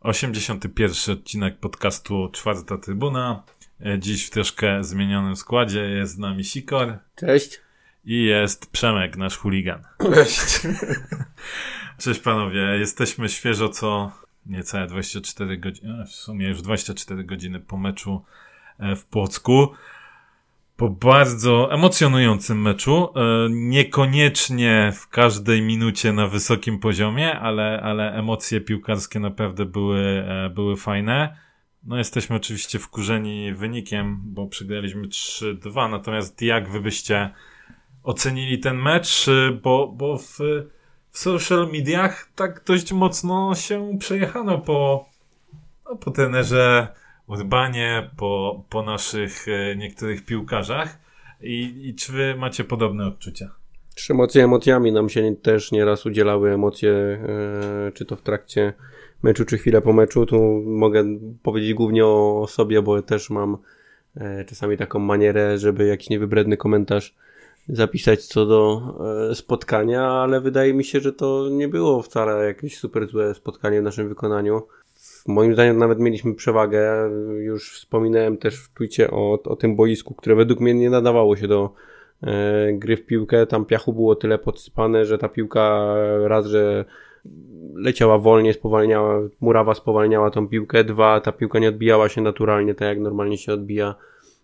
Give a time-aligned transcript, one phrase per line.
[0.00, 3.42] Osiemdziesiąty pierwszy odcinek podcastu Czwarta Trybuna.
[3.86, 7.60] E, Dziś w troszkę zmienionym składzie jest z nami Sikor Cześć.
[8.04, 9.82] i jest Przemek, nasz chuligan.
[10.14, 10.60] Cześć.
[12.02, 14.12] Cześć panowie, jesteśmy świeżo co
[14.46, 18.24] niecałe 24 godziny, w sumie już 24 godziny po meczu
[18.78, 19.68] e, w Płocku.
[20.76, 28.60] Po bardzo emocjonującym meczu, e, niekoniecznie w każdej minucie na wysokim poziomie, ale, ale emocje
[28.60, 31.36] piłkarskie naprawdę były, e, były fajne.
[31.84, 37.30] No jesteśmy oczywiście wkurzeni wynikiem, bo przegraliśmy 3-2, natomiast jak wy byście
[38.02, 40.38] ocenili ten mecz, E, bo, bo w,
[41.10, 45.08] w social mediach tak dość mocno się przejechano po,
[45.84, 46.88] no, po trenerze
[47.26, 50.98] Urbanie, po, po naszych e, niektórych piłkarzach.
[51.40, 53.50] I, I czy wy macie podobne odczucia?
[53.94, 58.72] Trzy emocje emocjami nam się też nieraz udzielały emocje, e, czy to w trakcie
[59.22, 60.26] meczu, czy chwilę po meczu.
[60.26, 61.04] Tu mogę
[61.42, 63.56] powiedzieć głównie o sobie, bo też mam
[64.16, 67.14] e, czasami taką manierę, żeby jakiś niewybredny komentarz
[67.68, 68.82] zapisać co do
[69.34, 73.84] spotkania, ale wydaje mi się, że to nie było wcale jakieś super złe spotkanie w
[73.84, 74.62] naszym wykonaniu.
[75.26, 77.10] Moim zdaniem nawet mieliśmy przewagę.
[77.38, 81.48] Już wspominałem też w twicie o, o tym boisku, które według mnie nie nadawało się
[81.48, 81.72] do
[82.22, 83.46] e, gry w piłkę.
[83.46, 86.84] Tam piachu było tyle podsypane, że ta piłka raz, że
[87.74, 90.84] leciała wolnie, spowalniała, murawa spowalniała tą piłkę.
[90.84, 93.94] Dwa, ta piłka nie odbijała się naturalnie, tak jak normalnie się odbija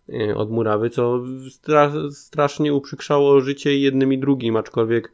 [0.09, 1.21] e, od murawy, co
[1.51, 5.13] stra strasznie uprzykrzało życie jednym i drugim, aczkolwiek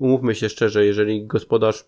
[0.00, 1.84] umówmy się szczerze, jeżeli gospodarz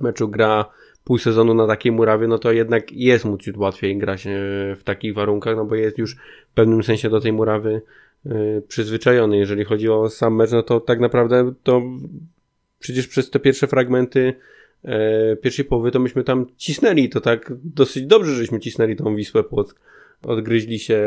[0.00, 0.64] meczu gra
[1.04, 4.30] pół sezonu na takiej murawie, no to jednak jest mu ciut łatwiej grać e,
[4.76, 6.16] w takich warunkach, no bo jest już
[6.50, 7.82] w pewnym sensie do tej murawy
[8.26, 9.36] e, przyzwyczajony.
[9.36, 11.82] Jeżeli chodzi o sam mecz, no to tak naprawdę to
[12.78, 14.34] przecież przez te pierwsze fragmenty
[14.84, 19.44] e, pierwszej połowy to myśmy tam cisnęli, to tak dosyć dobrze, żeśmy cisnęli tą Wisłę
[19.44, 19.80] Płock.
[20.22, 21.04] Odgryźli się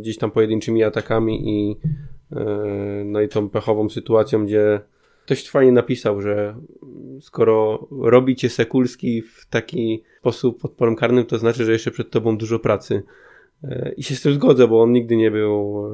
[0.00, 1.76] gdzieś tam pojedynczymi atakami i
[3.04, 4.80] no i tą pechową sytuacją, gdzie
[5.30, 6.56] ktoś fajnie napisał, że
[7.20, 12.36] skoro robicie Sekulski w taki sposób pod polem karnym, to znaczy, że jeszcze przed tobą
[12.36, 13.02] dużo pracy.
[13.64, 15.86] E, I się z tym zgodzę, bo on nigdy nie był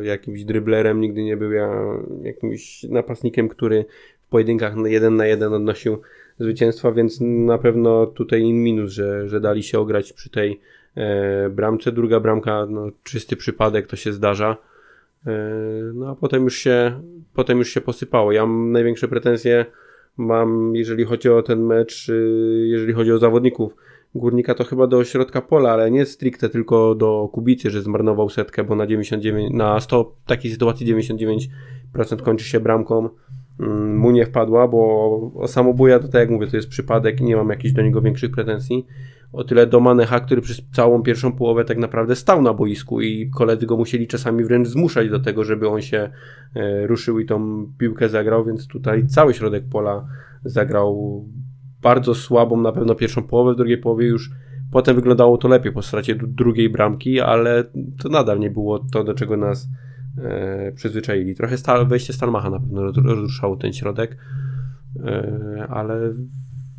[0.00, 1.50] e, jakimś dryblerem, nigdy nie był
[2.22, 3.84] jakimś napastnikiem, który
[4.26, 5.98] w pojedynkach jeden na jeden odnosił
[6.38, 10.60] zwycięstwa, więc na pewno tutaj in minus, że, że dali się ograć przy tej
[10.94, 11.92] e, bramce.
[11.92, 14.56] Druga bramka, no, czysty przypadek, to się zdarza.
[15.94, 17.00] No a potem już się,
[17.34, 18.32] potem już się posypało.
[18.32, 19.66] Ja mam największe pretensje
[20.16, 22.10] mam, jeżeli chodzi o ten mecz,
[22.64, 23.76] jeżeli chodzi o zawodników
[24.14, 28.64] Górnika, to chyba do środka pola, ale nie stricte tylko do Kubicy, że zmarnował setkę,
[28.64, 30.86] bo na 99, na 100 takiej sytuacji
[31.94, 33.08] 99% kończy się bramką.
[33.60, 37.36] Mm, mu nie wpadła, bo samobuja to tak jak mówię, to jest przypadek i nie
[37.36, 38.86] mam jakichś do niego większych pretensji.
[39.32, 43.30] O tyle do Manecha, który przez całą pierwszą połowę tak naprawdę stał na boisku i
[43.30, 46.10] koledzy go musieli czasami wręcz zmuszać do tego, żeby on się
[46.54, 50.08] e, ruszył i tą piłkę zagrał, więc tutaj cały środek pola
[50.44, 51.24] zagrał
[51.82, 54.30] bardzo słabą na pewno pierwszą połowę, w drugiej połowie już
[54.72, 57.64] potem wyglądało to lepiej po stracie drugiej bramki, ale
[58.02, 59.68] to nadal nie było to, do czego nas
[60.18, 61.34] e, przyzwyczaili.
[61.34, 64.16] Trochę stal, wejście Stalmacha na pewno rozruszało ten środek,
[65.04, 66.14] e, ale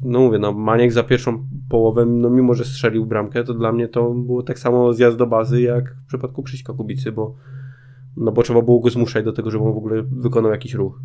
[0.02, 3.88] no mówię, no Maniek za pierwszą połowę, no mimo, że strzelił bramkę, to dla mnie
[3.88, 7.36] to było tak samo zjazd do bazy, jak w przypadku Krzyśka Kubicy, bo
[8.18, 11.02] no bo trzeba było go zmuszać do tego, żeby on w ogóle wykonał jakiś ruch.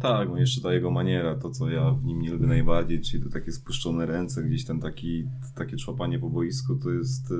[0.00, 3.22] Tak, no jeszcze ta jego maniera, to co ja w nim nie lubię najbardziej, czyli
[3.22, 5.24] to takie spuszczone ręce, gdzieś ten taki,
[5.54, 7.34] takie człapanie po boisku, to jest y,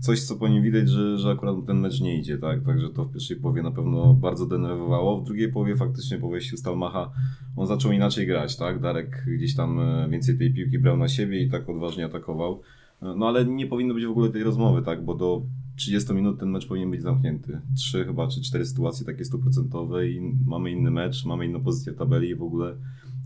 [0.00, 2.64] coś, co po nim widać, że, że akurat ten mecz nie idzie, tak?
[2.64, 5.20] Także to w pierwszej połowie na pewno bardzo denerwowało.
[5.20, 7.10] W drugiej połowie faktycznie po wejściu Stalmacha
[7.56, 8.80] on zaczął inaczej grać, tak?
[8.80, 12.60] Darek gdzieś tam e, więcej tej piłki brał na siebie i tak odważnie atakował.
[13.02, 15.04] E, no ale nie powinno być w ogóle tej rozmowy, tak?
[15.04, 15.42] Bo do
[15.76, 17.60] 30 minut ten mecz powinien być zamknięty.
[17.76, 21.96] Trzy chyba, czy cztery sytuacje takie stuprocentowe i mamy inny mecz, mamy inną pozycję w
[21.96, 22.74] tabeli i w ogóle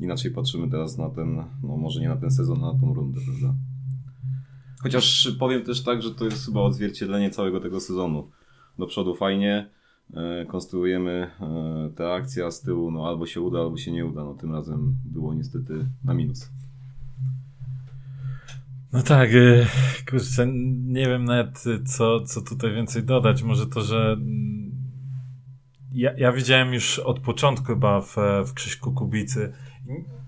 [0.01, 3.55] inaczej patrzymy teraz na ten, no może nie na ten sezon, na tą rundę, prawda?
[4.82, 8.31] Chociaż powiem też tak, że to jest chyba odzwierciedlenie całego tego sezonu.
[8.79, 9.70] Do przodu fajnie,
[10.14, 14.06] e, konstruujemy e, te akcje, a z tyłu no albo się uda, albo się nie
[14.06, 14.25] uda.
[14.25, 16.50] No tym razem było niestety na minus.
[18.93, 19.67] No tak, e,
[20.11, 20.46] kurczę,
[20.87, 23.43] nie wiem nawet co, co tutaj więcej dodać.
[23.43, 24.73] Może to, że mm,
[25.93, 29.52] ja, ja widziałem już od początku chyba w, w Krzyśku Kubicy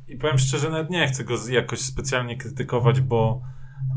[0.08, 3.42] i, powiem szczerze, nawet nie chcę go jakoś specjalnie krytykować, bo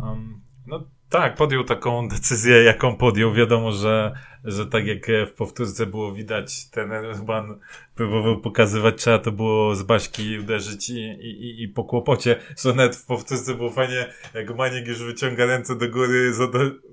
[0.04, 3.34] um, no, Tak, podjął taką decyzję, jaką podjął.
[3.34, 7.60] Wiadomo, że, że tak jak w powtórce było widać, ten Urban
[7.96, 12.36] próbował pokazywać, trzeba to było z Baśki uderzyć i, i, i po kłopocie.
[12.64, 16.34] Że nawet w powtórce było fajnie, jak Maniek już wyciąga ręce do góry,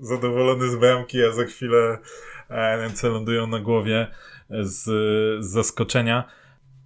[0.01, 1.99] zadowolony z bramki, a za chwilę
[2.51, 4.07] e, ręce lądują na głowie
[4.51, 4.83] z,
[5.45, 6.25] z zaskoczenia.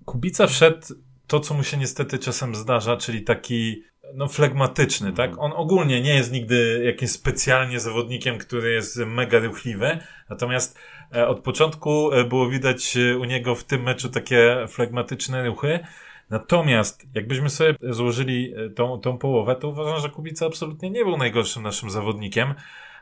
[0.04, 0.86] Kubica wszedł
[1.26, 3.82] to, co mu się niestety czasem zdarza, czyli taki
[4.14, 5.38] no, flegmatyczny, tak?
[5.38, 9.98] On ogólnie nie jest nigdy jakimś specjalnie zawodnikiem, który jest mega ruchliwy,
[10.30, 10.78] natomiast
[11.14, 15.80] e, od początku e, było widać e, u niego w tym meczu takie flegmatyczne ruchy.
[16.30, 21.62] Natomiast jakbyśmy sobie złożyli tą, tą połowę, to uważam, że Kubica absolutnie nie był najgorszym
[21.62, 22.54] naszym zawodnikiem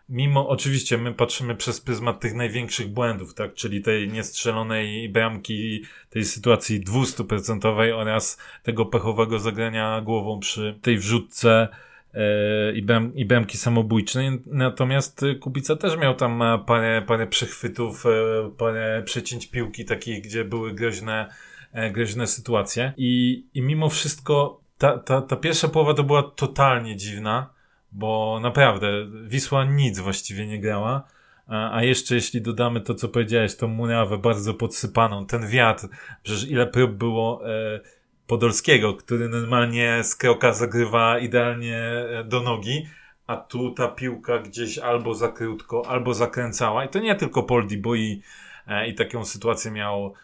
[0.08, 6.24] mimo oczywiście my patrzymy przez pryzmat tych największych błędów, tak, czyli tej niestrzelonej bramki, tej
[6.24, 11.68] sytuacji 200% oraz tego pechowego zagrania głową przy tej wrzutce
[12.14, 14.30] e, i, bram, i bramki samobójczej.
[14.46, 18.10] Natomiast Kubica też miał tam parę, parę przechwytów, e,
[18.58, 21.30] parę przecięć piłki takich, gdzie były groźne,
[21.72, 22.92] e, groźne sytuacje.
[22.96, 27.55] I, i mimo wszystko ta, ta, ta pierwsza połowa to była totalnie dziwna
[27.96, 28.88] bo naprawdę
[29.26, 31.02] Wisła nic właściwie nie grała.
[31.48, 35.88] A, jeszcze jeśli dodamy to, co powiedziałeś, tą murawę bardzo podsypaną, ten wiatr,
[36.22, 37.80] przecież ile prób było e,
[38.26, 42.86] Podolskiego, który normalnie z kroka zagrywa idealnie e, do nogi,
[43.26, 46.84] a tu ta piłka gdzieś albo za krótko, albo zakręcała.
[46.84, 48.22] I to nie tylko Poldi, bo i,
[48.66, 50.14] e, i taką sytuację miał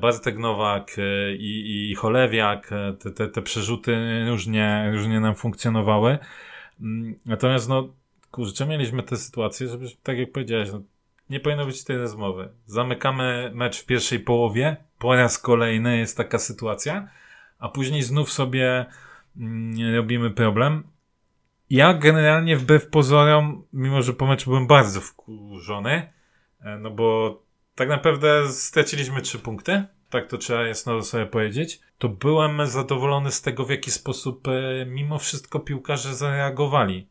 [0.00, 0.96] Bartek Nowak
[1.38, 2.70] i, i Cholewiak.
[2.98, 3.96] Te, te, te przerzuty
[4.28, 6.18] różnie, różnie nam funkcjonowały.
[6.80, 7.94] Mm, natomiast no,
[8.30, 10.82] kurczę, mieliśmy tę sytuację, żeby, tak jak powiedziałeś, no,
[11.30, 12.48] nie powinno być tej rozmowy.
[12.66, 17.08] Zamykamy mecz w pierwszej połowie, po raz kolejny jest taka sytuacja,
[17.58, 18.86] a później znów sobie
[19.36, 20.84] mm, robimy problem.
[21.70, 26.12] Ja generalnie wbrew pozorom, mimo że po meczu byłem bardzo wkurzony,
[26.60, 27.42] e, no bo
[27.74, 33.42] tak naprawdę straciliśmy trzy punkty, tak to trzeba jasno sobie powiedzieć, to byłem zadowolony z
[33.42, 37.08] tego, w jaki sposób e, mimo wszystko piłkarze zareagowali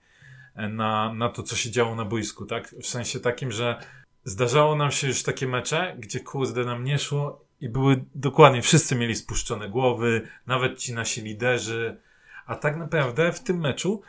[0.56, 2.76] e, na, na to, co się działo na boisku, tak?
[2.82, 3.80] W sensie takim, że
[4.24, 8.96] zdarzało nam się już takie mecze, gdzie kurde nam nie szło i były dokładnie, wszyscy
[8.96, 11.98] mieli spuszczone głowy, nawet ci nasi liderzy,
[12.46, 14.02] a tak naprawdę w tym meczu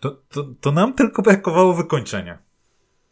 [0.00, 2.38] to, to, to nam tylko brakowało wykończenia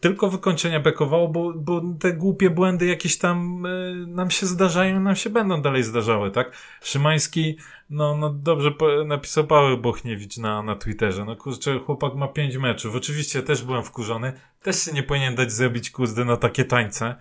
[0.02, 5.16] tylko wykończenia bekowało, bo, bo te głupie błędy jakieś tam y, nam się zdarzają, nam
[5.16, 6.52] się będą dalej zdarzały, tak?
[6.82, 7.56] Szymański,
[7.90, 12.56] no, no dobrze po, napisał Paweł Bochniewicz na, na Twitterze, no kurczę, chłopak ma pięć
[12.56, 14.32] meczów, oczywiście też byłem wkurzony,
[14.62, 17.14] też się nie powinien dać zrobić kurde na takie tańce,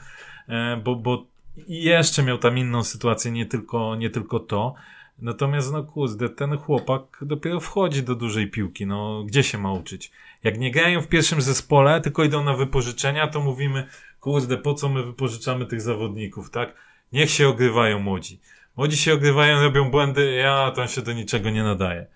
[0.49, 1.25] y, bo, bo
[1.67, 4.75] jeszcze miał tam inną sytuację, nie tylko, nie tylko to,
[5.21, 10.11] Natomiast, no kurde, ten chłopak dopiero wchodzi do dużej piłki, no gdzie się ma uczyć?
[10.43, 13.87] Jak nie grają w pierwszym zespole, tylko idą na wypożyczenia, to mówimy,
[14.19, 16.75] kurde, po co my wypożyczamy tych zawodników, tak?
[17.11, 18.39] Niech się ogrywają młodzi.
[18.77, 22.07] Młodzi się ogrywają, robią błędy, ja tam się do niczego nie nadaje.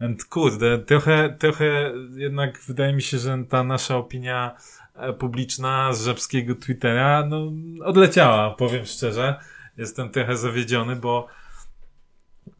[0.00, 4.56] And kurde, trochę, trochę jednak wydaje mi się, że ta nasza opinia
[4.94, 7.52] e, publiczna z żabskiego Twittera, no,
[7.84, 9.40] odleciała, powiem szczerze.
[9.76, 11.26] Jestem trochę zawiedziony, bo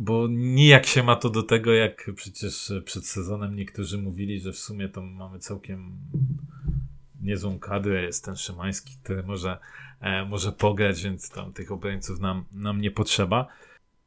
[0.04, 4.58] bo nijak się ma to do tego, jak przecież przed sezonem niektórzy mówili, że w
[4.58, 5.98] sumie to mamy całkiem
[7.22, 8.02] niezłą kadrę.
[8.02, 9.58] Jest ten Szymański, który może,
[10.00, 13.46] e, może pograć, więc tam tych obrońców nam, nam nie potrzeba.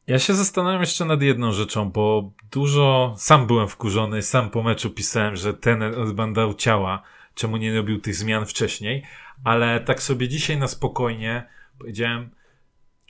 [0.08, 4.90] Ja się zastanawiam jeszcze nad jedną rzeczą, bo dużo, sam byłem wkurzony, sam po meczu
[4.90, 7.04] pisałem, że ten odbandał ciała,
[7.36, 9.04] czemu nie robił tych zmian wcześniej,
[9.44, 11.48] ale tak sobie dzisiaj na spokojnie
[11.80, 12.30] powiedziałem,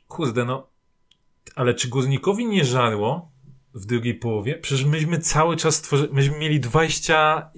[0.08, 0.77] kurde, no
[1.56, 3.32] ale czy Górnikowi nie żarło
[3.74, 4.56] w drugiej połowie?
[4.56, 7.52] Przecież myśmy cały czas stworzyli, myśmy mieli 20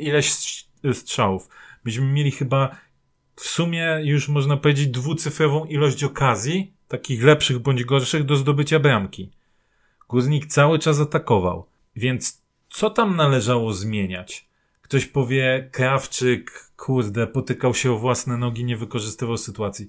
[0.00, 0.32] ileś
[0.92, 1.48] strzałów.
[1.84, 2.76] Myśmy mieli chyba
[3.36, 9.30] w sumie już można powiedzieć dwucyfrową ilość okazji, takich lepszych bądź gorszych do zdobycia bramki.
[10.08, 11.66] Górnik cały czas atakował.
[11.96, 14.48] Więc co tam należało zmieniać?
[14.82, 19.88] Ktoś powie, Krawczyk, kurde, potykał się o własne nogi, nie wykorzystywał sytuacji.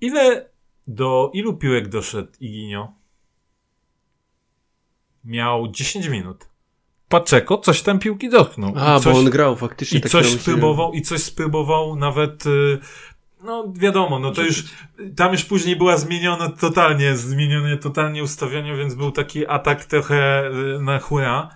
[0.00, 0.50] Ile
[0.86, 2.92] do ilu piłek doszedł Iginio?
[5.24, 6.48] Miał 10 minut.
[7.08, 8.72] Paczeko coś tam piłki dotknął.
[8.76, 9.98] A, coś, bo on grał faktycznie.
[9.98, 12.78] I tak coś spróbował, i coś spróbował nawet, y,
[13.42, 14.64] no wiadomo, no to już,
[15.16, 20.82] tam już później była zmieniona totalnie, zmienione totalnie ustawienie, więc był taki atak trochę y,
[20.82, 21.48] na chura.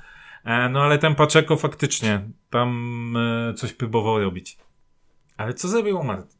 [0.44, 3.16] E, no ale ten Paczeko faktycznie tam
[3.50, 4.58] y, coś próbował robić.
[5.36, 6.35] Ale co zrobił Martin?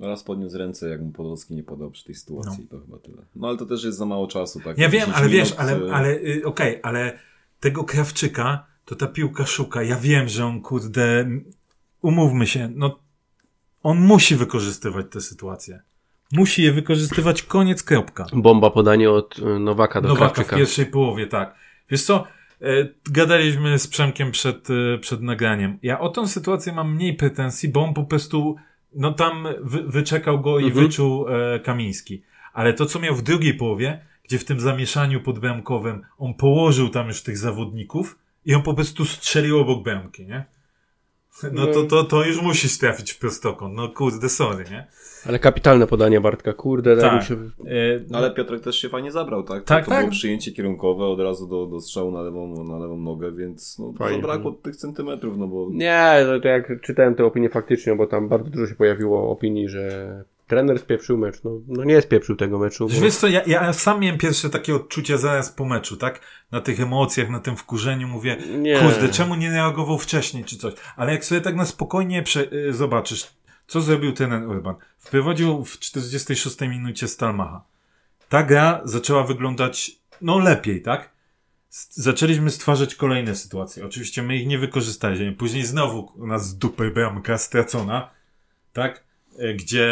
[0.00, 2.78] No raz podniósł ręce, jak mu Podolski nie podał przy tej sytuacji, no.
[2.78, 3.22] to chyba tyle.
[3.36, 4.78] No ale to też jest za mało czasu, tak?
[4.78, 7.18] Ja wiem, ale wiesz, ale, ale y, okej, okay, ale
[7.60, 9.82] tego Krawczyka to ta piłka szuka.
[9.82, 11.30] Ja wiem, że on, kurde,
[12.02, 12.98] umówmy się, no,
[13.82, 15.82] on musi wykorzystywać te sytuacje.
[16.32, 18.26] Musi je wykorzystywać, koniec, kropka.
[18.32, 20.56] Bomba podanie od y, Nowaka do Nowaka w Krawczyka.
[20.56, 21.54] pierwszej połowie, tak.
[21.90, 22.26] Wiesz co,
[22.62, 25.78] e, gadaliśmy z Przemkiem przed, e, przed nagraniem.
[25.82, 28.56] Ja o tą sytuację mam mniej pretensji, bo on po prostu,
[28.94, 30.84] no tam wy, wyczekał go i Mhm.
[30.86, 32.22] wyczuł e, Kamiński.
[32.52, 37.08] Ale to, co miał w drugiej połowie, gdzie w tym zamieszaniu podbramkowym on położył tam
[37.08, 40.44] już tych zawodników i on po prostu strzelił obok bramki, nie?
[41.52, 43.74] No to, to, to już musisz trafić w prostokąt.
[43.74, 44.86] No kurde, sorry, nie?
[45.26, 46.96] Ale kapitalne podanie Bartka, kurde.
[46.96, 47.10] Tak.
[47.10, 47.22] tak.
[47.22, 47.34] Się...
[47.34, 49.64] E, No ale Piotrek też się fajnie zabrał, tak?
[49.64, 50.00] Tak, to tak.
[50.00, 53.92] było przyjęcie kierunkowe od razu do, do strzału na lewą, na lewą nogę, więc no,
[53.98, 54.16] Fajnie.
[54.16, 58.28] zabrakło tych centymetrów, no bo Nie, no to jak czytałem tę opinię faktycznie, bo tam
[58.28, 61.44] bardzo dużo się pojawiło opinii, że trener spieprzył mecz.
[61.44, 62.88] No, no nie spieprzył tego meczu.
[62.88, 63.00] Bo...
[63.00, 66.20] Wiesz co, ja, ja sam miałem pierwsze takie odczucie zaraz po meczu, tak?
[66.52, 68.78] Na tych emocjach, na tym wkurzeniu mówię, Nie.
[68.78, 70.74] kurde, czemu nie reagował wcześniej czy coś?
[70.96, 73.26] Ale jak sobie tak na spokojnie prze, y, zobaczysz,
[73.66, 74.74] co zrobił ten Urban.
[74.98, 77.64] Wprowadził w 46 minucie Stalmacha.
[78.28, 79.90] Ta gra zaczęła wyglądać,
[80.20, 81.10] no lepiej, tak?
[81.90, 83.86] Zaczęliśmy stwarzać kolejne sytuacje.
[83.86, 85.32] Oczywiście my ich nie wykorzystaliśmy.
[85.32, 88.10] Później znowu u nas z dupy bramka stracona,
[88.72, 89.09] tak?
[89.38, 89.86] E, Gdzie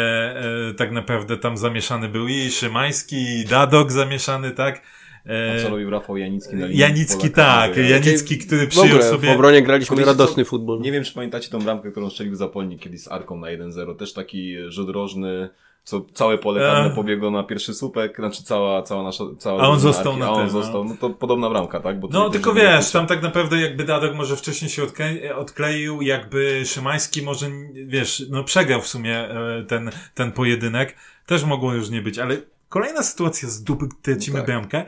[0.69, 4.81] e, tak naprawdę tam zamieszany był i Szymański, i Dadok zamieszany, tak?
[5.25, 7.71] E, a co robił Rafał Janicki na linii Janicki, tak.
[7.73, 7.89] karnego?
[7.89, 9.31] Janicki, który W przyjął ogóle w sobie...
[9.31, 10.81] obronie graliśmy Wiecie radosny futbol.
[10.81, 13.95] Nie wiem, czy pamiętacie tą bramkę, którą strzelił Zapolnik kiedyś z Arką na 1-0.
[13.95, 15.49] Też taki rzut rożny,
[15.89, 16.95] co całe pole karne E.
[16.95, 20.31] pobiegło na pierwszy słupek, znaczy cała, cała nasza, cała A on został Arki, na a
[20.31, 20.49] on no.
[20.49, 21.99] został, no to podobna bramka, tak?
[21.99, 26.65] Bo No, tylko wiesz, tam tak naprawdę jakby Dadok może wcześniej się odkle- odkleił, jakby
[26.65, 27.45] Szymański może,
[27.85, 30.95] wiesz, no przegrał w sumie e, ten, ten pojedynek.
[31.25, 32.37] Też mogło już nie być, ale
[32.69, 34.45] kolejna sytuacja z dupy, tracimy Tak.
[34.45, 34.85] bramkę.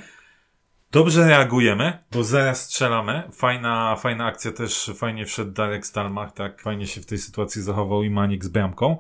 [0.92, 3.24] Dobrze reagujemy, bo zaraz strzelamy.
[3.34, 8.04] Fajna, fajna akcja też, fajnie wszedł Darek Stalmach, tak, fajnie się w tej sytuacji zachował
[8.04, 8.98] i Manik z bramką.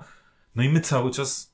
[0.55, 1.50] No i my cały czas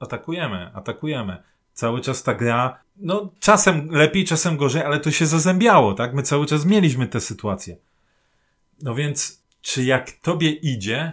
[0.00, 1.42] atakujemy, atakujemy.
[1.72, 6.14] Cały czas ta gra, no czasem lepiej, czasem gorzej, ale to się zazębiało, tak?
[6.14, 7.76] My cały czas mieliśmy te sytuacje.
[8.82, 11.12] No więc, czy jak tobie idzie,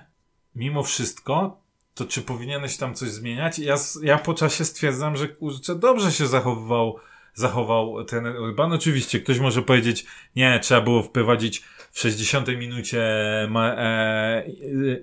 [0.56, 1.62] mimo wszystko,
[1.96, 3.60] to czy powinieneś tam coś zmieniać?
[3.60, 7.00] Ja, ja po czasie stwierdzam, że kurczę, dobrze się zachowywał,
[7.34, 8.74] zachował ten Urban.
[8.74, 13.04] Oczywiście, ktoś może powiedzieć, nie, trzeba było wprowadzić w 60 minucie
[13.50, 14.44] ma, e,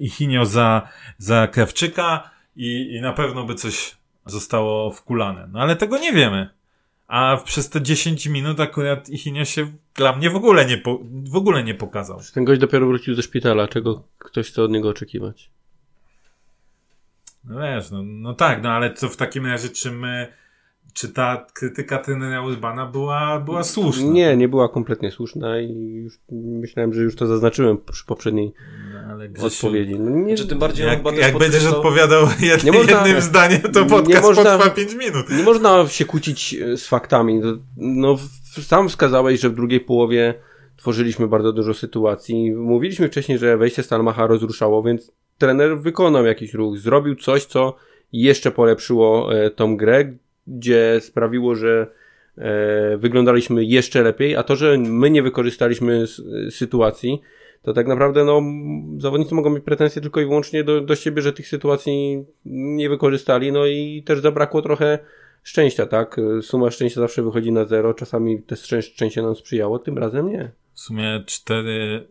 [0.00, 5.48] Ichinio za, za Krawczyka i, i na pewno by coś zostało wkulane.
[5.52, 6.48] No ale tego nie wiemy.
[7.06, 11.36] A przez te 10 minut akurat Ichinio się dla mnie w ogóle nie, po, w
[11.36, 12.20] ogóle nie pokazał.
[12.34, 15.50] Ten gość dopiero wrócił ze szpitala, czego ktoś chce od niego oczekiwać.
[17.44, 20.32] No wiesz, no, no tak, no ale co w takim razie, czy my,
[20.94, 24.06] czy ta krytyka trenera Urbana była, była słuszna?
[24.12, 25.74] Nie, nie była kompletnie słuszna i
[26.04, 28.52] już myślałem, że już to zaznaczyłem przy poprzedniej
[28.94, 30.00] No, ale Grzesiu, odpowiedzi.
[30.00, 33.80] No, nie, Znaczy, tym bardziej Jak, jak będziesz odpowiadał jed, Nie można- jednym zdaniem, to
[33.82, 35.30] nie podcast można- potrwa 5 minut.
[35.30, 37.38] nie można się kłócić e, z faktami.
[37.40, 38.16] No, No,
[38.62, 40.34] sam wskazałeś, że w drugiej połowie
[40.76, 42.52] tworzyliśmy bardzo dużo sytuacji.
[42.54, 47.76] Mówiliśmy wcześniej, że wejście Stalmacha rozruszało, więc trener wykonał jakiś ruch, zrobił coś, co
[48.12, 50.12] jeszcze polepszyło e, tą grę,
[50.46, 51.86] gdzie sprawiło, że
[52.38, 56.04] e, wyglądaliśmy jeszcze lepiej, a to, że my nie wykorzystaliśmy
[56.50, 57.20] sytuacji,
[57.62, 58.42] to tak naprawdę no,
[58.98, 63.52] zawodnicy mogą mieć pretensje tylko i wyłącznie do, do siebie, że tych sytuacji nie wykorzystali,
[63.52, 64.98] no i też zabrakło trochę
[65.42, 66.16] szczęścia, tak?
[66.42, 70.50] Suma szczęścia zawsze wychodzi na zero, czasami te szczę- szczęście nam sprzyjało, tym razem nie.
[70.82, 72.08] W sumie cztery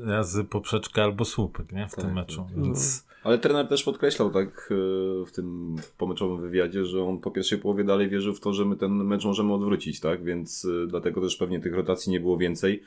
[0.00, 1.88] razy poprzeczka albo słupek, nie?
[1.88, 2.64] W tym Tak, meczu, tak.
[2.64, 3.06] więc...
[3.24, 7.84] Ale trener też podkreślał tak e, w tym pomeczowym wywiadzie, że on po pierwszej połowie
[7.84, 10.24] dalej wierzył w to, że my ten mecz możemy odwrócić, tak?
[10.24, 12.82] Więc e, dlatego też pewnie tych rotacji nie było więcej.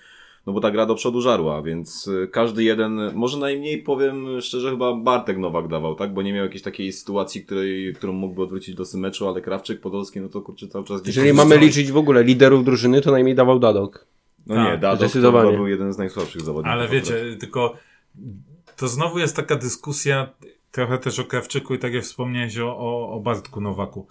[0.46, 4.72] No bo ta gra do przodu żarła, więc e, każdy jeden, może najmniej powiem szczerze,
[4.72, 6.14] chyba Bartek Nowak dawał, tak?
[6.14, 10.22] Bo nie miał jakiejś takiej sytuacji, której, którą mógłby odwrócić do meczu, ale Krawczyk, Podolski,
[10.22, 13.36] no to kurczę cały czas gdzieś Jeżeli mamy liczyć w ogóle liderów drużyny, to najmniej
[13.36, 14.10] dawał Dadok.
[14.48, 15.52] No Tak, nie, zdecydowanie.
[15.52, 16.72] to był jeden z najsłabszych zawodników.
[16.74, 17.04] Ale akurat.
[17.04, 17.74] wiecie, tylko
[18.76, 20.30] to znowu jest taka dyskusja
[20.72, 24.08] trochę też o Krawczyku i tak jak wspomniałeś o, o, o Bartku Nowaku.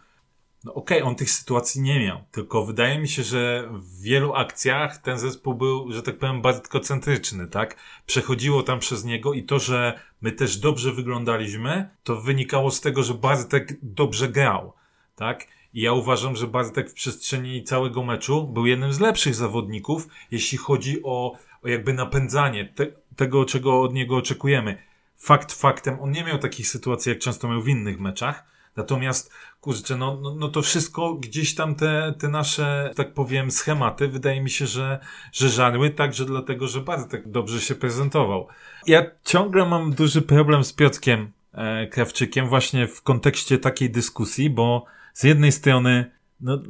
[0.64, 4.98] No okej, on tych sytuacji nie miał, tylko wydaje mi się, że w wielu akcjach
[4.98, 7.76] ten zespół był, że tak powiem, bartkocentryczny, tak?
[8.06, 13.02] Przechodziło tam przez niego i to, że my też dobrze wyglądaliśmy, to wynikało z tego,
[13.02, 14.72] że Bartek dobrze grał,
[15.16, 15.46] tak?
[15.78, 20.58] I ja uważam, że Bartek w przestrzeni całego meczu był jednym z lepszych zawodników, jeśli
[20.58, 24.78] chodzi o, o jakby napędzanie te, tego, czego od niego oczekujemy.
[25.16, 28.44] Fakt faktem, on nie miał takich sytuacji, jak często miał w innych meczach,
[28.76, 34.08] Natomiast, kurczę, no, no, no to wszystko gdzieś tam te, te nasze, tak powiem, schematy,
[34.08, 34.98] wydaje mi się, że,
[35.32, 38.48] że żarły także dlatego, że Bartek dobrze się prezentował.
[38.86, 44.86] Ja ciągle mam duży problem z Piotrkiem e, Krawczykiem właśnie w kontekście takiej dyskusji, bo
[45.18, 46.10] z jednej strony,
[46.40, 46.62] no,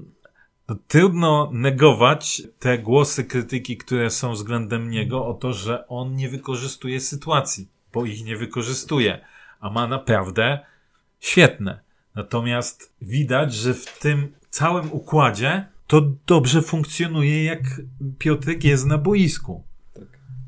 [0.68, 6.28] no, trudno negować te głosy krytyki, które są względem niego o to, że on nie
[6.28, 9.24] wykorzystuje sytuacji, bo ich nie wykorzystuje,
[9.60, 10.58] a ma naprawdę
[11.20, 11.80] świetne.
[12.14, 17.60] Natomiast widać, że w tym całym układzie to dobrze funkcjonuje, jak
[18.18, 19.64] Piotrek jest na boisku.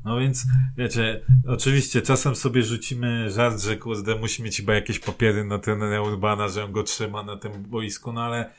[0.05, 0.45] No więc,
[0.77, 6.01] wiecie, oczywiście czasem sobie rzucimy żart, że kurde, musi mieć chyba jakieś papiery na trenera
[6.01, 8.49] Urbana, że on go trzyma na tym boisku, no ale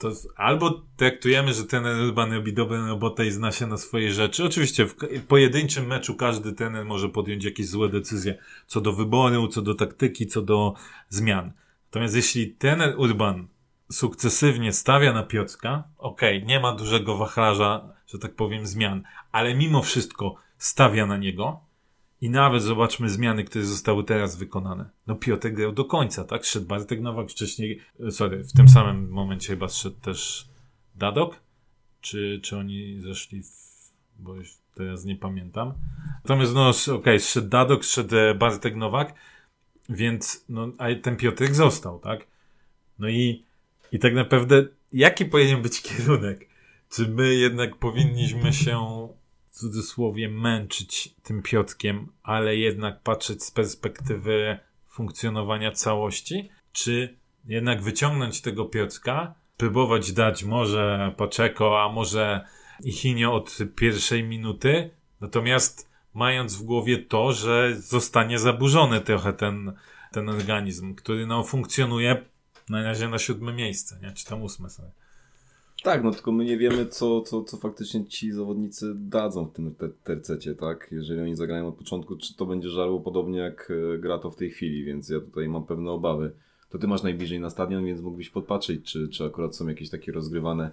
[0.00, 4.44] to albo traktujemy, że ten Urban robi dobrą robotę i zna się na swoje rzeczy.
[4.44, 4.94] Oczywiście w
[5.28, 10.26] pojedynczym meczu każdy trener może podjąć jakieś złe decyzje co do wyboru, co do taktyki,
[10.26, 10.74] co do
[11.08, 11.52] zmian.
[11.84, 13.48] Natomiast jeśli trener Urban
[13.92, 19.54] sukcesywnie stawia na Piotrka, okej, okay, nie ma dużego wachlarza, że tak powiem, zmian, ale
[19.54, 21.60] mimo wszystko stawia na niego,
[22.20, 24.90] i nawet zobaczmy zmiany, które zostały teraz wykonane.
[25.06, 26.44] No Piotr grał do końca, tak?
[26.44, 30.48] Szedł Bartek Nowak wcześniej, sorry, w tym samym momencie chyba szedł też
[30.94, 31.40] Dadok?
[32.00, 33.48] Czy, czy oni zeszli w,
[34.18, 35.72] bo już teraz nie pamiętam.
[36.24, 39.14] Natomiast no okej, okay, szedł Dadok, szedł e, Bartek Nowak,
[39.88, 42.26] więc no, a ten Piotrek został, tak?
[42.98, 43.44] No i,
[43.92, 46.48] i tak naprawdę jaki powinien być kierunek?
[46.90, 49.08] Czy my jednak powinniśmy się
[49.60, 58.64] cudzysłowie męczyć tym Piotkiem, ale jednak patrzeć z perspektywy funkcjonowania całości, czy jednak wyciągnąć tego
[58.64, 62.44] Piotrka, próbować dać może Paczeko, a może
[62.84, 64.90] Ichinio od pierwszej minuty,
[65.20, 69.72] natomiast mając w głowie to, że zostanie zaburzony trochę ten,
[70.12, 72.24] ten organizm, który no, funkcjonuje
[72.68, 74.12] na razie na siódme miejsce, nie?
[74.12, 74.90] czy tam ósme sobie.
[75.82, 79.74] Tak, no tylko my nie wiemy, co, co, co faktycznie ci zawodnicy dadzą w tym
[79.74, 80.88] te tercecie, tak?
[80.92, 84.36] Jeżeli oni zagrają od początku, czy to będzie żarło podobnie jak e, gra to w
[84.36, 86.32] tej chwili, więc ja tutaj mam pewne obawy.
[86.70, 90.12] To ty masz najbliżej na stadion, więc mógłbyś podpatrzeć, czy, czy akurat są jakieś takie
[90.12, 90.70] rozgrywane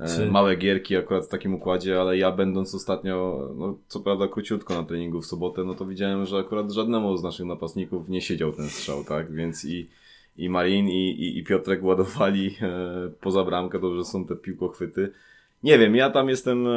[0.00, 0.30] e, czy...
[0.30, 4.82] małe gierki akurat w takim układzie, ale ja będąc ostatnio, no co prawda króciutko na
[4.82, 8.68] treningu w sobotę, no to widziałem, że akurat żadnemu z naszych napastników nie siedział ten
[8.68, 9.32] strzał, tak?
[9.32, 9.88] Więc i
[10.40, 15.12] i Marin i, i, i Piotrek ładowali e, poza bramkę, że są te piłkochwyty.
[15.62, 16.70] Nie wiem, ja tam jestem e,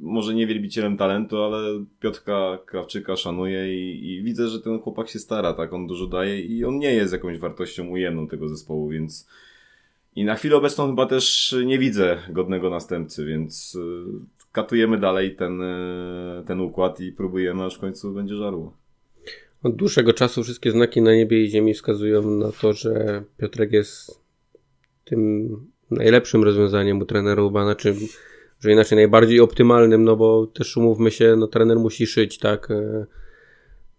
[0.00, 5.18] może nie wielbicielem talentu, ale Piotrka Krawczyka szanuję i, i, widzę, że ten chłopak się
[5.18, 9.28] stara, tak, on dużo daje i on nie jest jakąś wartością ujemną tego zespołu, więc
[10.16, 14.04] i na chwilę obecną chyba też nie widzę godnego następcy, więc e,
[14.52, 18.81] katujemy dalej ten, e, ten układ i próbujemy, aż w końcu będzie żarło.
[19.62, 24.20] Od dłuższego czasu wszystkie znaki na niebie i ziemi wskazują na to, że Piotrek jest
[25.04, 25.50] tym
[25.90, 27.94] najlepszym rozwiązaniem u trenera Ubana, czy
[28.60, 32.70] że inaczej najbardziej optymalnym, no bo też umówmy się, no trener musi szyć, tak.
[32.70, 33.06] E,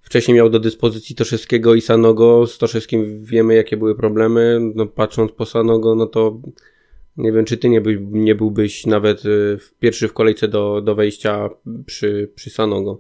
[0.02, 5.32] wcześniej miał do dyspozycji Toszewskiego i Sanogo, z Toszewskim wiemy jakie były problemy, no patrząc
[5.32, 6.42] po Sanogo, no to
[7.18, 9.30] nie wiem, czy ty nie, by, nie byłbyś nawet e,
[9.80, 11.50] pierwszy w kolejce do, do wejścia
[11.86, 13.00] przy, przy Sanogo.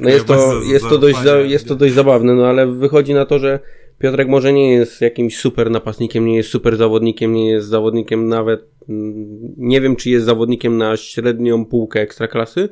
[0.00, 3.38] No jest to, jest, to dość, jest to dość zabawne, no ale wychodzi na to,
[3.38, 3.60] że
[3.98, 8.64] Piotrek może nie jest jakimś super napastnikiem, nie jest super zawodnikiem, nie jest zawodnikiem nawet,
[8.88, 12.68] mm, nie wiem czy jest zawodnikiem na średnią półkę ekstraklasy,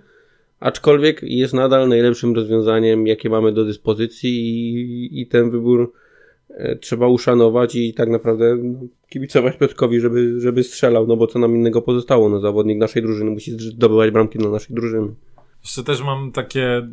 [0.61, 5.93] aczkolwiek jest nadal najlepszym rozwiązaniem, jakie mamy do dyspozycji i, i ten wybór
[6.51, 11.39] e, trzeba uszanować i tak naprawdę no, kibicować Piotrkowi, żeby, żeby strzelał, no bo co
[11.39, 15.15] nam innego pozostało, no zawodnik naszej drużyny musi zdobywać bramki dla naszej drużyny.
[15.63, 16.89] Jeszcze też mam takie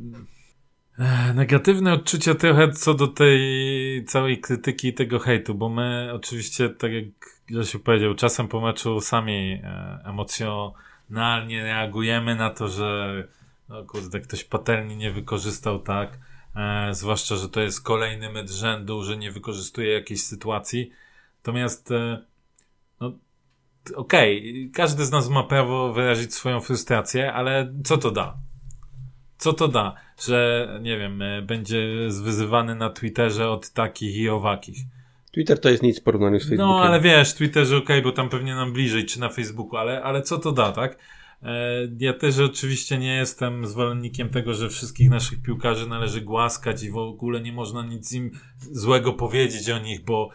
[0.99, 6.69] e, negatywne odczucia trochę co do tej całej krytyki i tego hejtu, bo my oczywiście,
[6.69, 7.05] tak jak
[7.47, 13.27] Grzesiu powiedział, czasem po meczu sami e, emocjonalnie reagujemy na to, że
[13.69, 16.19] no kurde, ktoś patelnie nie wykorzystał tak,
[16.55, 20.91] e, zwłaszcza, że to jest kolejny mecz rzędu, że nie wykorzystuje jakiejś sytuacji.
[21.37, 21.89] Natomiast
[22.99, 23.11] no,
[23.95, 28.44] okej, okay, każdy z nas ma prawo wyrazić swoją frustrację, ale co to da?
[29.45, 34.77] Co to da, że nie wiem, e, będzie zwyzywany na Twitterze od takich i owakich.
[35.31, 36.67] Twitter to jest nic w porównaniu z no, Facebookiem.
[36.67, 40.21] No, ale wiesz, Twitterze ok, bo tam pewnie nam bliżej, czy na Facebooku, ale, ale
[40.21, 40.97] co to da, tak?
[41.43, 46.91] E, ja też oczywiście nie jestem zwolennikiem tego, że wszystkich naszych piłkarzy należy głaskać i
[46.91, 50.29] w ogóle nie można nic im złego powiedzieć o nich, bo,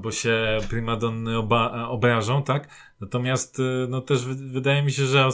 [0.00, 2.68] bo się primadonny oba, obrażą, tak?
[3.00, 5.28] Natomiast e, no też wydaje mi się, że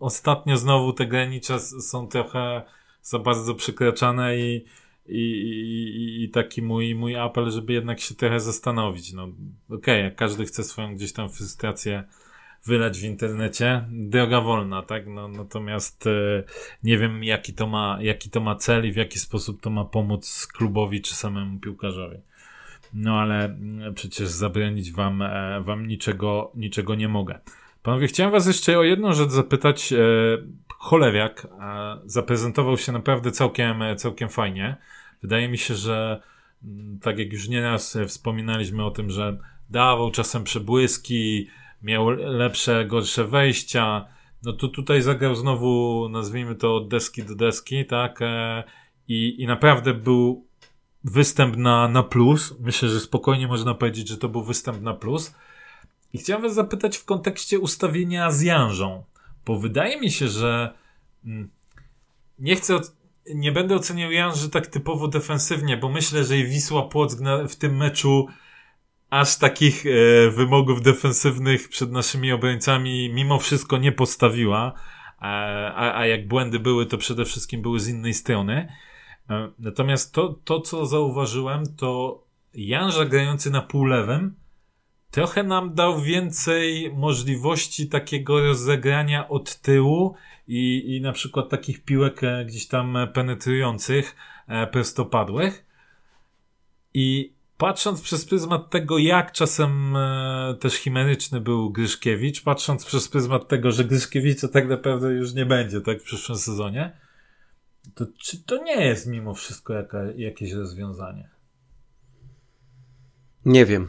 [0.00, 2.62] ostatnio znowu te granice są trochę
[3.02, 4.64] za bardzo przekraczane i,
[5.06, 9.12] i, i, i taki mój, mój apel, żeby jednak się trochę zastanowić.
[9.12, 12.04] No, okej, okay, jak każdy chce swoją gdzieś tam frustrację
[12.66, 15.06] wylać w internecie, droga wolna, tak?
[15.06, 16.42] No, natomiast e,
[16.82, 19.84] nie wiem, jaki to, ma, jaki to ma cel i w jaki sposób to ma
[19.84, 22.16] pomóc klubowi czy samemu piłkarzowi.
[22.94, 27.38] No ale mm, przecież zabronić wam, e, wam niczego, niczego nie mogę.
[27.82, 29.92] Panowie, chciałem was jeszcze o jedną rzecz zapytać.
[29.92, 29.96] E,
[30.78, 31.46] Cholewiak
[32.04, 34.76] zaprezentował się naprawdę całkiem, całkiem fajnie.
[35.22, 36.22] Wydaje mi się, że
[36.64, 39.38] mm, tak jak już nieraz wspominaliśmy o tym, że
[39.70, 41.48] dawał czasem przebłyski,
[41.82, 44.06] miał lepsze, gorsze wejścia.
[44.42, 48.22] No to tutaj zagrał znowu, nazwijmy to od deski do deski, tak?
[48.22, 48.64] E,
[49.08, 50.46] I, i naprawdę był
[51.04, 52.60] występ na, na plus.
[52.60, 55.34] Myślę, że spokojnie można powiedzieć, że to był występ na plus.
[56.12, 59.04] I chciałem Was zapytać w kontekście ustawienia z Janżą,
[59.46, 60.74] bo wydaje mi się, że
[61.24, 61.50] mm,
[62.38, 62.80] nie chcę,
[63.34, 68.26] nie będę oceniał Janży tak typowo defensywnie, bo myślę, że Wisła Płock w tym meczu
[69.10, 74.72] aż takich e, wymogów defensywnych przed naszymi obrońcami mimo wszystko nie postawiła,
[75.18, 78.72] a, a jak błędy były, to przede wszystkim były z innej strony.
[79.30, 82.22] E, natomiast to, to co zauważyłem, to
[82.54, 84.39] Janża grający na półlewym
[85.10, 90.14] trochę nam dał więcej możliwości takiego rozegrania od tyłu
[90.48, 94.16] i, i na przykład takich piłek e, gdzieś tam penetrujących,
[94.72, 95.66] prostopadłych.
[96.94, 103.48] I patrząc przez pryzmat tego, jak czasem e, też chimeryczny był Gryszkiewicz, patrząc przez pryzmat
[103.48, 106.96] tego, że Gryszkiewicza tak naprawdę już nie będzie tak w przyszłym sezonie,
[107.94, 111.28] to czy to nie jest mimo wszystko jaka, jakieś rozwiązanie?
[113.44, 113.88] Nie wiem.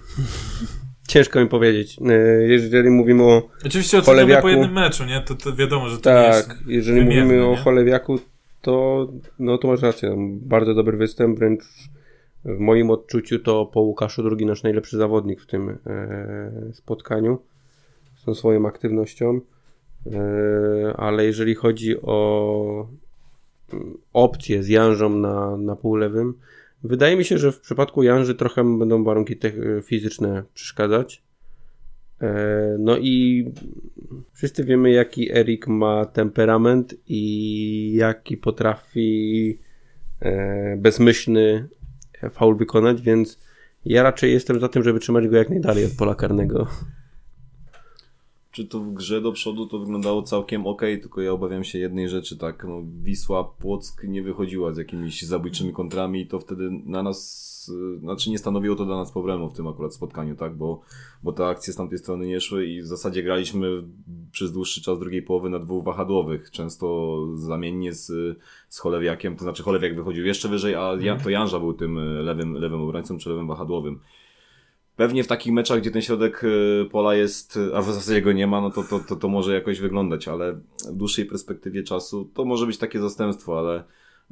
[1.11, 1.99] Ciężko mi powiedzieć.
[2.09, 2.13] E,
[2.47, 5.21] jeżeli mówimy o Oczywiście oceniamy po jednym meczu, nie?
[5.21, 7.45] To, to wiadomo, że to tak, jest jeżeli mówimy nie?
[7.45, 8.19] o Cholewiaku,
[8.61, 9.07] to
[9.39, 10.15] no to masz rację.
[10.41, 11.63] Bardzo dobry występ, wręcz
[12.45, 17.39] w moim odczuciu to po Łukaszu drugi nasz najlepszy zawodnik w tym e, spotkaniu
[18.15, 19.41] z tą swoją aktywnością.
[20.11, 22.87] E, ale jeżeli chodzi o
[23.73, 26.33] mm, opcję z Janżą na, na półlewym,
[26.83, 29.35] wydaje mi się, że w przypadku Janży trochę będą warunki
[29.83, 31.23] fizyczne przeszkadzać.
[32.21, 33.45] E, no i
[34.33, 39.59] wszyscy wiemy, jaki Erik ma temperament i jaki potrafi
[40.77, 41.67] bezmyślny
[42.31, 43.39] faul wykonać, więc
[43.85, 46.67] ja raczej jestem za tym, żeby trzymać go jak najdalej od pola karnego.
[48.51, 52.09] Czy to w grze do przodu to wyglądało całkiem ok, tylko ja obawiam się jednej
[52.09, 57.03] rzeczy, tak, no, Wisła Płock nie wychodziła z jakimiś zabójczymi kontrami i to wtedy na
[57.03, 57.51] nas
[57.99, 60.81] znaczy nie stanowiło to dla nas problemu w tym akurat spotkaniu, tak, bo,
[61.23, 63.83] bo te akcje z tamtej strony nie szły i w zasadzie graliśmy
[64.31, 68.37] przez dłuższy czas drugiej połowy na dwóch wahadłowych, często zamiennie z,
[68.69, 72.81] z Cholewiakiem, to znaczy Cholewiak wychodził jeszcze wyżej, a to Janża był tym lewym, lewym
[72.81, 73.99] obrońcą czy lewym wahadłowym.
[74.95, 78.47] Pewnie w takich meczach, gdzie ten środek e, pola jest, a w zasadzie go nie
[78.47, 80.53] ma, no to, to, to, to może jakoś wyglądać, ale
[80.89, 83.83] w dłuższej perspektywie czasu to może być takie zastępstwo, ale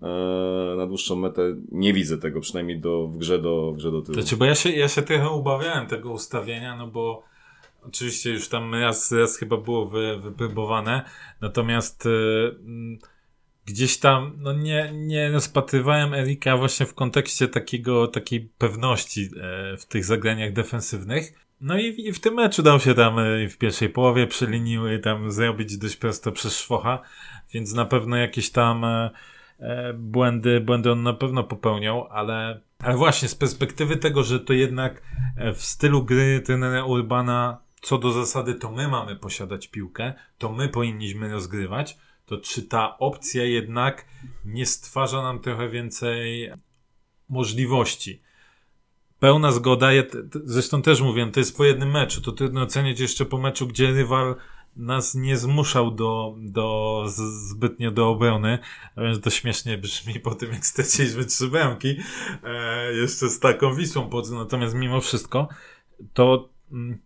[0.02, 1.42] E, na dłuższą metę
[1.72, 4.14] nie widzę tego, przynajmniej do, w, grze do, w grze do tyłu.
[4.14, 7.24] Znaczy, bo ja się, ja się trochę ubawiałem tego ustawienia, no bo
[7.84, 11.06] oczywiście już tam raz, raz chyba było wy, wypróbowane,
[11.42, 12.10] natomiast y,
[13.70, 19.22] gdzieś tam no nie, nie rozpatrywałem Erika właśnie w kontekście takiego, takiej pewności
[19.74, 21.34] y, w tych zagraniach defensywnych.
[21.62, 24.80] No i, i, w tym meczu dał się tam y, w pierwszej połowie przy linii
[25.04, 27.02] tam zrobić dość prosto przez szwocha,
[27.54, 28.86] więc na pewno jakieś tam
[29.60, 34.54] E, błędy, błędy on na pewno popełniał, ale, ale właśnie z perspektywy tego, że to
[34.54, 35.02] jednak
[35.38, 40.52] e, w stylu gry trenera Urbana co do zasady to my mamy posiadać piłkę, to
[40.52, 41.98] my powinniśmy rozgrywać,
[42.30, 44.06] to czy ta opcja jednak
[44.46, 46.52] nie stwarza nam trochę więcej
[47.30, 48.22] możliwości?
[49.20, 50.04] Pełna zgoda, ja
[50.44, 53.92] zresztą też mówię, to jest po jednym meczu, to trudno oceniać jeszcze po meczu, gdzie
[53.92, 54.36] rywal
[54.76, 57.04] nas nie zmuszał do, do
[57.50, 58.60] zbytnio do obrony,
[58.98, 61.96] więc to śmiesznie brzmi po tym, jak straciliśmy trzy bramki,
[62.44, 65.48] e, jeszcze z taką Wisłą, natomiast mimo wszystko,
[66.14, 67.00] to mm,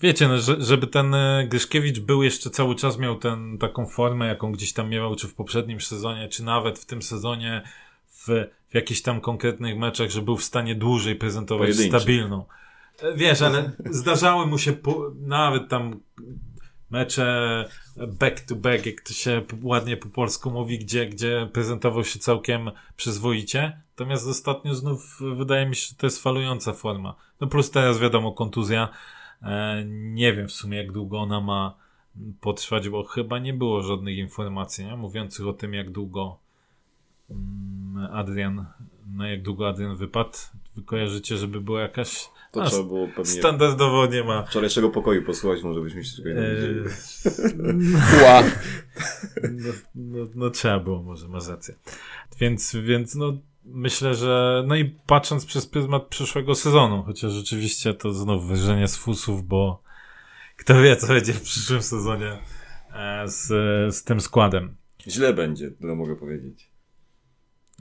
[0.00, 4.26] wiecie, no, że, żeby ten e, Gryszkiewicz był jeszcze cały czas, miał ten, taką formę,
[4.26, 7.62] jaką gdzieś tam miał, czy w poprzednim sezonie, czy nawet w tym sezonie,
[8.08, 8.26] w,
[8.70, 12.44] w jakichś tam konkretnych meczach, że był w stanie dłużej prezentować stabilną.
[13.02, 16.00] E, wiesz, ale zdarzały mu się po, nawet tam
[16.90, 17.64] mecze
[17.96, 22.70] back to back, jak to się ładnie po polsku mówi, gdzie, gdzie prezentował się całkiem
[22.96, 23.80] przyzwoicie.
[23.90, 27.14] Natomiast ostatnio znów wydaje mi się, że to jest falująca forma.
[27.40, 28.88] No plus teraz wiadomo, kontuzja.
[29.42, 31.74] E, nie wiem w sumie, jak długo ona ma
[32.40, 34.96] potrwać, bo chyba nie było żadnych informacji nie?
[34.96, 36.38] mówiących o tym, jak długo
[37.30, 38.66] mm, Adrian
[39.14, 40.38] na jak długo Adrian wypadł.
[40.76, 42.30] Wy kojarzycie, żeby była jakaś...
[42.52, 44.42] To trzeba było pewnie Standardowo nie ma.
[44.42, 46.40] wczorajszego pokoju posłuchać, może byśmy się tego nie.
[46.40, 46.84] Eee,
[48.24, 48.42] Ła.
[49.42, 51.74] no, no, no trzeba było, może masz rację.
[52.40, 53.32] Więc, więc no
[53.68, 58.96] myślę, że no i patrząc przez pryzmat przyszłego sezonu, chociaż rzeczywiście to znów wyżenie z
[58.96, 59.82] fusów, bo
[60.56, 62.38] kto wie, co będzie w przyszłym sezonie
[62.94, 63.46] e, z,
[63.94, 64.76] z tym składem.
[65.08, 66.70] Źle będzie, tyle mogę powiedzieć.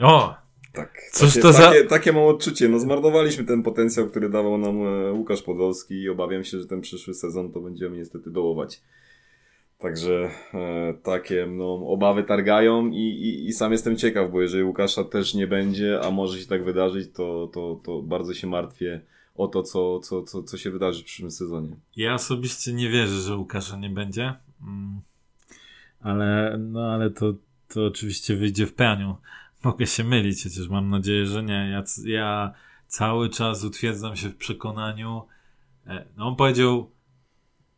[0.01, 0.35] O!
[0.73, 1.01] Tak.
[1.13, 2.69] Cóż takie, to za- takie, takie mam odczucie.
[2.69, 6.81] No zmarnowaliśmy ten potencjał, który dawał nam e, Łukasz Podolski i obawiam się, że ten
[6.81, 8.81] przyszły sezon to będziemy niestety dołować.
[9.79, 15.03] Także e, takie no, obawy targają i, i, i sam jestem ciekaw, bo jeżeli Łukasza
[15.03, 19.01] też nie będzie, a może się tak wydarzyć, to, to, to bardzo się martwię
[19.35, 21.69] o to, co, co, co, co się wydarzy w przyszłym sezonie.
[21.95, 24.33] Ja osobiście nie wierzę, że Łukasza nie będzie.
[24.61, 25.01] Mm.
[26.01, 27.33] Ale, no ale to,
[27.67, 29.15] to oczywiście wyjdzie w praniu.
[29.63, 31.69] Mogę się mylić, chociaż mam nadzieję, że nie.
[31.71, 32.53] Ja, ja
[32.87, 35.21] cały czas utwierdzam się w przekonaniu.
[35.87, 36.91] e, No on powiedział,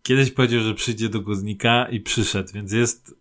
[0.09, 3.15] kiedyś powiedział, że przyjdzie do Górnika i przyszedł, więc jest,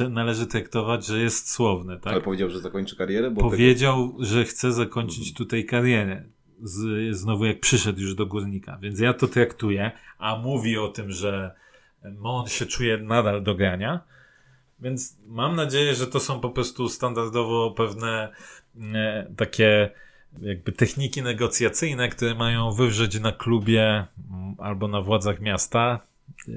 [0.00, 2.12] yy, należy traktować, że jest słowny, tak?
[2.12, 6.24] Ale powiedział, że zakończy karierę, bo Powiedział, że chce zakończyć tutaj karierę.
[6.62, 8.78] Z, znowu jak przyszedł już do górnika.
[8.82, 11.54] Więc ja to traktuję, a mówi o tym, że
[12.22, 14.00] on się czuje nadal do grania.
[14.80, 18.32] Więc mam nadzieję, że to są po prostu standardowo pewne
[18.94, 19.90] e, takie
[20.40, 26.00] jakby techniki negocjacyjne, które mają wywrzeć na klubie mm, albo na władzach miasta
[26.48, 26.52] e,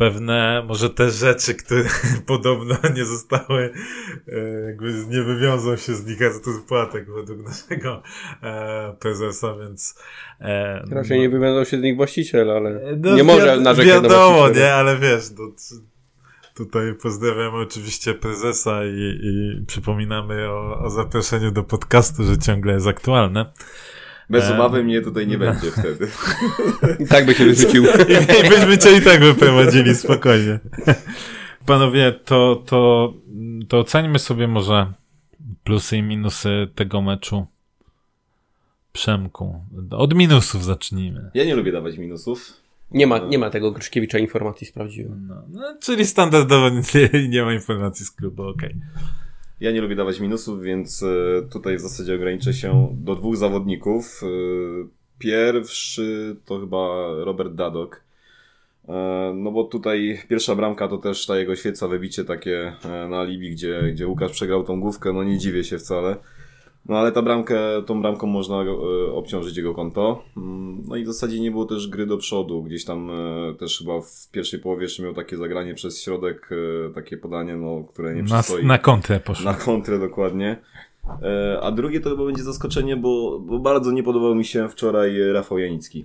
[0.00, 1.84] pewne może te rzeczy, które
[2.26, 3.72] podobno nie zostały
[4.28, 8.02] e, jakby nie wywiążą się z nich z płatek według naszego
[8.42, 9.94] e, prezesa, więc
[10.40, 14.36] e, Raczej nie wywiązał się z nich właściciel, ale no, nie może narzekać na Wiadomo,
[14.36, 14.66] właściciela.
[14.66, 15.52] nie, ale wiesz, no,
[16.54, 22.86] tutaj pozdrawiamy oczywiście prezesa i, i przypominamy o, o zaproszeniu do podcastu, że ciągle jest
[22.86, 23.52] aktualne.
[24.30, 26.08] bez e, obawy mnie tutaj nie będzie wtedy.
[26.98, 27.84] I tak by się wyrzucił.
[27.84, 30.58] I, I byśmy cię i tak wyprowadzili spokojnie.
[31.66, 33.12] Panowie, to, to,
[33.68, 34.92] to oceńmy sobie może
[35.64, 37.46] plusy i minusy tego meczu.
[38.92, 39.64] Przemku.
[39.90, 41.30] Od minusów zacznijmy.
[41.34, 42.60] Ja nie lubię dawać minusów.
[42.92, 45.26] Nie ma, nie ma tego Gruszkiewicza informacji, sprawdziłem.
[45.28, 48.74] No, no, czyli standardowo nie, nie ma informacji z klubu, okej.
[49.60, 51.06] Ja nie lubię dawać minusów, więc e,
[51.52, 54.20] tutaj w zasadzie ograniczę się do dwóch zawodników.
[54.22, 54.26] E,
[55.18, 58.02] Pierwszy to chyba Robert Dadok.
[58.88, 62.72] E, No bo tutaj pierwsza bramka to też ta jego świeca wybicie takie
[63.10, 66.16] na alibi, gdzie, gdzie Łukasz przegrał tą główkę, no nie dziwię się wcale.
[66.88, 68.66] No ale ta bramkę, tą bramką można e,
[69.12, 70.22] obciążyć jego konto.
[70.36, 72.62] Mm, No i w zasadzie nie było też gry do przodu.
[72.62, 76.50] Gdzieś tam e, też chyba w pierwszej połowie jeszcze miał takie zagranie przez środek,
[76.88, 78.66] e, takie podanie, no, które nie Na, przystoi.
[78.66, 79.44] na kontrę poszło.
[79.44, 80.56] Na kontrę dokładnie.
[81.62, 85.58] A drugie to chyba będzie zaskoczenie, bo, bo bardzo nie podobał mi się wczoraj Rafał
[85.58, 86.04] Janicki.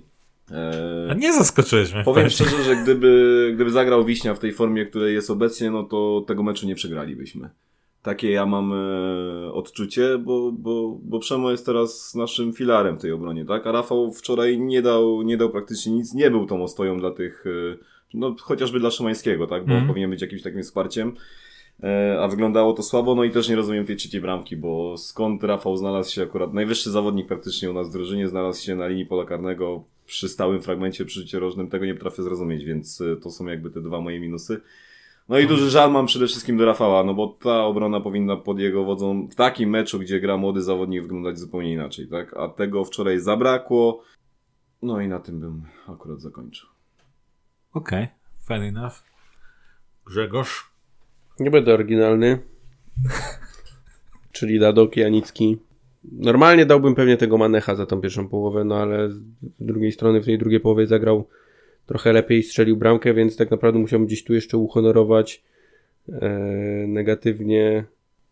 [1.10, 2.04] A nie zaskoczyłeś mnie.
[2.04, 2.30] Powiem powiem.
[2.30, 6.42] szczerze, że gdyby, gdyby zagrał Wiśnia w tej formie, której jest obecnie, no to tego
[6.42, 7.50] meczu nie przegralibyśmy.
[8.06, 13.12] Takie ja mam e, odczucie, bo, bo, bo Przemo jest teraz naszym filarem w tej
[13.12, 13.66] obronie, tak?
[13.66, 17.44] A Rafał wczoraj nie dał, nie dał praktycznie nic, nie był tą ostoją dla tych,
[17.46, 17.76] e,
[18.14, 19.64] no chociażby dla Szymańskiego, tak?
[19.64, 19.88] Bo Mhm.
[19.88, 21.12] powinien być jakimś takim wsparciem.
[21.82, 25.44] E, a wyglądało to słabo, no i też nie rozumiem tej trzeciej bramki, bo skąd
[25.44, 29.06] Rafał znalazł się akurat, najwyższy zawodnik praktycznie u nas w drużynie, znalazł się na linii
[29.06, 33.30] pola karnego przy stałym fragmencie przy rzucie rożnym, tego nie potrafię zrozumieć, więc e, to
[33.30, 34.60] są jakby te dwa moje minusy.
[35.28, 38.58] No i duży żal mam przede wszystkim do Rafała, no bo ta obrona powinna pod
[38.58, 42.36] jego wodzą w takim meczu, gdzie gra młody zawodnik wyglądać zupełnie inaczej, tak?
[42.36, 44.02] A tego wczoraj zabrakło.
[44.82, 46.68] No i na tym bym akurat zakończył.
[47.74, 48.08] Okej,
[48.44, 49.02] fair enough.
[50.06, 50.70] Grzegorz?
[51.40, 52.38] Nie będę oryginalny.
[54.32, 55.58] Czyli Dadok, Janicki.
[56.12, 59.22] Normalnie dałbym pewnie tego Manecha za tą pierwszą połowę, no ale z
[59.60, 61.28] drugiej strony w tej drugiej połowie zagrał
[61.86, 65.42] trochę lepiej, strzelił bramkę, więc tak naprawdę musiałbym gdzieś tu jeszcze uhonorować
[66.08, 66.28] e,
[66.88, 67.84] negatywnie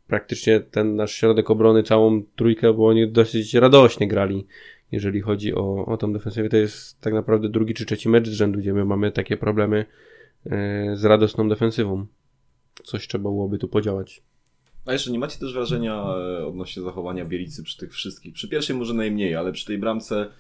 [0.07, 4.47] praktycznie ten nasz środek obrony, całą trójkę, bo oni dosyć radośnie grali,
[4.93, 6.49] jeżeli chodzi o, o tą defensywę.
[6.49, 9.85] To jest tak naprawdę drugi czy trzeci mecz z rzędu, gdzie my mamy takie problemy
[10.47, 12.07] e, z radosną defensywą.
[12.83, 14.23] Coś trzeba byłoby tu podziałać.
[14.87, 18.35] A jeszcze nie macie też wrażenia e, odnośnie zachowania Bielicy przy tych wszystkich?
[18.35, 20.31] Przy pierwszej może najmniej, ale przy tej bramce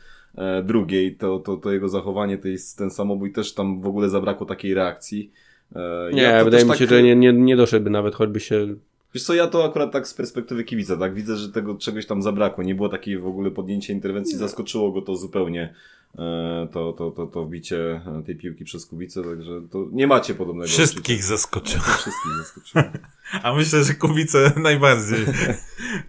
[0.64, 4.46] drugiej to, to, to jego zachowanie, to jest ten samobój też tam w ogóle zabrakło
[4.46, 5.30] takiej reakcji.
[5.76, 8.66] E, Nie, ja wydaje mi się, tak- że nie, nie, nie doszedłby nawet, choćby się.
[9.14, 12.22] Wiesz co, ja to akurat tak z perspektywy kibica, tak widzę, że tego czegoś tam
[12.22, 12.64] zabrakło.
[12.64, 15.74] Nie było takiej w ogóle podjęcia interwencji, zaskoczyło go to zupełnie.
[16.18, 20.34] e, To, to, to, to wbicie e, tej piłki przez Kubicę, także to nie macie
[20.34, 21.28] podobnego Wszystkich odczucia.
[21.28, 21.80] zaskoczył.
[21.80, 22.84] Wszystkich zaskoczyło.
[23.42, 25.20] A myślę, że Kubice najbardziej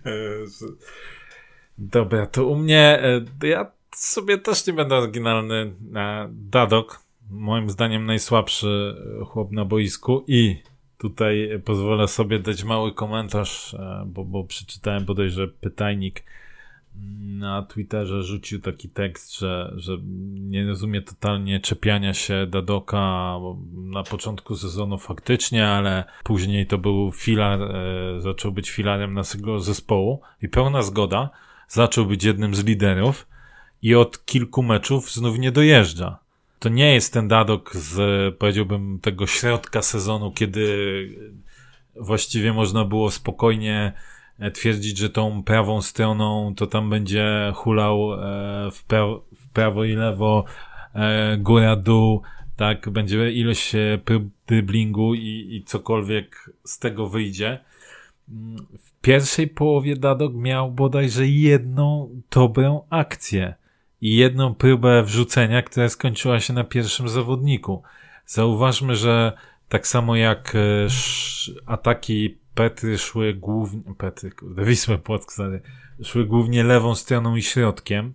[0.06, 0.12] e,
[1.78, 3.00] Dobra, to u mnie,
[3.44, 5.74] e, ja sobie też nie będę oryginalny.
[6.30, 10.24] Dadok, moim zdaniem najsłabszy chłop na boisku.
[10.28, 10.62] I
[10.98, 16.24] tutaj pozwolę sobie dać mały komentarz, e, bo, bo przeczytałem bodajże pytajnik
[17.26, 19.98] na Twitterze rzucił taki tekst, że, że
[20.34, 23.36] nie rozumie totalnie czepiania się Dadoka
[23.74, 30.22] na początku sezonu faktycznie, ale później to był filar, e, zaczął być filarem naszego zespołu.
[30.42, 31.30] I pełna zgoda,
[31.68, 33.28] zaczął być jednym z liderów
[33.86, 36.20] i od kilku meczów znów nie dojeżdża.
[36.60, 37.98] To nie jest ten Dadok z,
[38.38, 40.68] powiedziałbym, tego środka sezonu, kiedy
[41.96, 43.94] właściwie można było spokojnie
[44.40, 48.18] E, twierdzić, że tą prawą stroną to tam będzie hulał e,
[48.72, 50.46] w, pra w prawo i lewo,
[50.94, 52.22] e, góra, dół,
[52.56, 53.74] tak, będzie ilość
[54.48, 57.60] driblingu i, i cokolwiek z tego wyjdzie.
[58.80, 63.56] W pierwszej połowie Dadok miał bodajże jedną dobrą akcję
[64.06, 67.84] i jedną próbę wrzucenia, która skończyła się na pierwszym zawodniku.
[68.26, 69.34] Zauważmy, że
[69.70, 70.54] tak samo jak
[71.66, 75.38] ataki Petry szły głównie, Petry, Wisły Płock,
[76.04, 78.14] szły głównie lewą stroną i środkiem.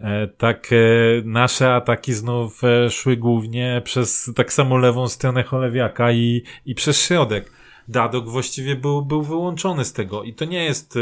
[0.00, 0.76] E, tak e,
[1.24, 7.06] nasze ataki znów e, szły głównie przez tak samo lewą stronę Cholewiaka i, i przez
[7.06, 7.52] środek.
[7.88, 10.98] Dadok właściwie był, był wyłączony z tego i to nie jest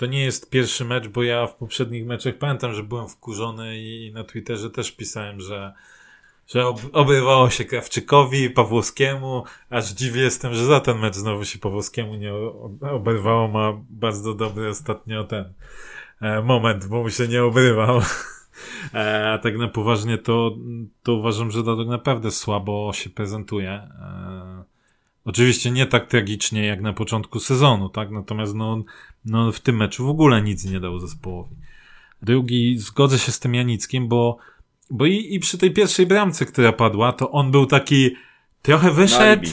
[0.00, 4.12] to nie jest pierwszy mecz, bo ja w poprzednich meczach pamiętam, że byłem wkurzony i
[4.14, 5.72] na Twitterze też pisałem, że
[6.48, 11.58] że ob obrywało się Krawczykowi, Pawłowskiemu, aż dziwię jestem, że za ten mecz znowu się
[11.58, 12.32] Pawłowskiemu nie
[12.92, 15.52] oberwało, ma bardzo dobry ostatnio ten
[16.20, 18.00] e, moment, bo mu się nie obrywał.
[18.94, 20.56] E, a tak na poważnie to,
[21.02, 23.88] to uważam, że Dadok naprawdę słabo się prezentuje.
[25.24, 28.10] Oczywiście nie tak tragicznie jak na początku sezonu, tak?
[28.10, 28.82] Natomiast no,
[29.24, 31.56] no w tym meczu w ogóle nic nie dał zespołowi.
[32.22, 34.38] Drugi, zgodzę się z tym Janickim, bo
[34.90, 38.10] bo i, i przy tej pierwszej bramce, która padła, to on był taki
[38.62, 39.48] trochę wyszedł.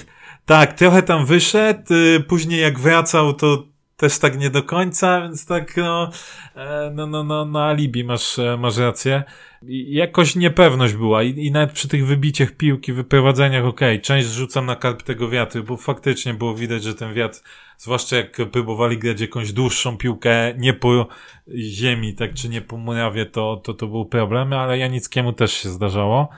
[0.46, 1.94] Tak, trochę tam wyszedł.
[1.94, 3.64] Y, później jak wracał, to
[3.98, 6.10] też tak nie do końca, więc tak no,
[6.56, 9.24] e, no, no, no, no alibi masz, e, masz rację.
[9.68, 14.28] I jakoś niepewność była I, i nawet przy tych wybiciach piłki, wyprowadzeniach, okej, okay, część
[14.28, 17.40] rzucam na karp tego wiatru, bo faktycznie było widać, że ten wiatr,
[17.78, 21.08] zwłaszcza jak próbowali grać jakąś dłuższą piłkę nie po
[21.56, 25.70] ziemi, tak, czy nie po murawie, to, to, to był problem, ale Janickiemu też się
[25.70, 26.30] zdarzało.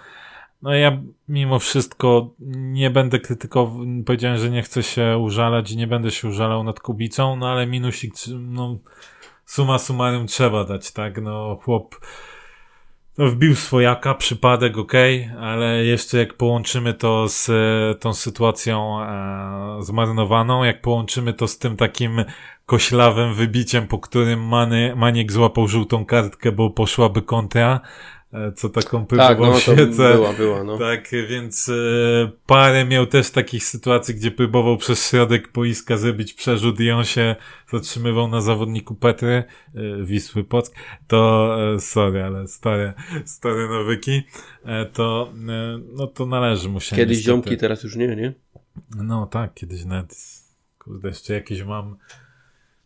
[0.62, 5.88] No ja mimo wszystko nie będę krytykował, powiedziałem, że nie chcę się użalać i nie
[5.88, 8.78] będę się użalał nad Kubicą, no ale minusik, no
[9.46, 11.96] suma summarum trzeba dać, tak, no chłop
[13.20, 14.94] no, wbił swojaka, przypadek, ok,
[15.40, 17.50] ale jeszcze jak połączymy to z
[18.02, 22.26] tą sytuacją e, zmarnowaną, jak połączymy to z tym takim
[22.66, 27.82] koślawym wybiciem, po którym Many, Maniek złapał żółtą kartkę, bo poszłaby kontra,
[28.56, 30.14] co taką próbował tak, no, świecę.
[30.14, 30.78] Była, była, no.
[30.78, 31.74] Tak, więc e,
[32.46, 37.36] parę miał też takich sytuacji, gdzie próbował przez środek boiska zrobić przerzut i on się
[37.72, 39.44] zatrzymywał na zawodniku Petry,
[39.76, 40.76] e, Wisły Płock,
[41.08, 42.94] to e, sorry, ale stare,
[43.26, 44.24] stare nawyki,
[44.66, 47.36] e, to e, no to należy mu się Kiedyś niestety.
[47.36, 48.34] ziomki, teraz już nie, nie?
[48.96, 50.16] No tak, kiedyś nawet
[50.80, 51.98] kurde, jeszcze jakieś mam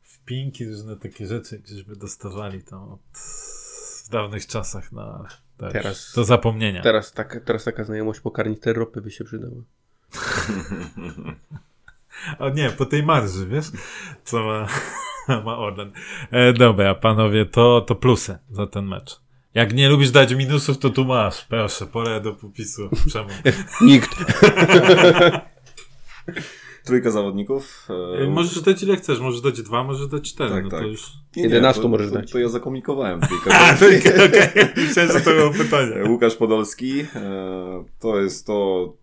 [0.01, 2.99] wpinki, różne takie rzeczy, jakieśmy dostawali tam od
[4.05, 5.25] w dawnych czasach, no
[5.57, 6.81] teraz, do zapomnienia.
[6.81, 9.61] Teraz, tak, teraz taka znajomość po karniter ropy by się przydała.
[12.39, 13.65] o nie, po tej marży, wiesz,
[14.23, 14.67] co ma,
[15.45, 15.91] ma Orlen.
[16.31, 19.23] E, dobra, panowie, to, to plusy za ten mecz.
[19.53, 21.45] Jak nie lubisz dać minusów, to tu masz.
[21.45, 22.89] Proszę, pole do popisu.
[23.11, 23.29] Czemu?
[23.81, 24.09] Nikt.
[26.83, 27.87] Trójka zawodników.
[28.19, 28.27] E...
[28.27, 30.49] Możesz dać ile chcesz, możesz dać dwa, możesz dać cztery.
[30.49, 30.79] Tak, no tak.
[30.79, 31.11] to już...
[31.35, 32.31] Nie, 11 to, możesz dać.
[32.31, 33.51] To, ja zakomunikowałem trójkę.
[33.53, 34.49] A, trójkę, okej.
[34.49, 34.69] Okay.
[34.77, 36.03] Myślałem, że to było pytanie.
[36.09, 38.93] Łukasz Podolski, e, to jest to,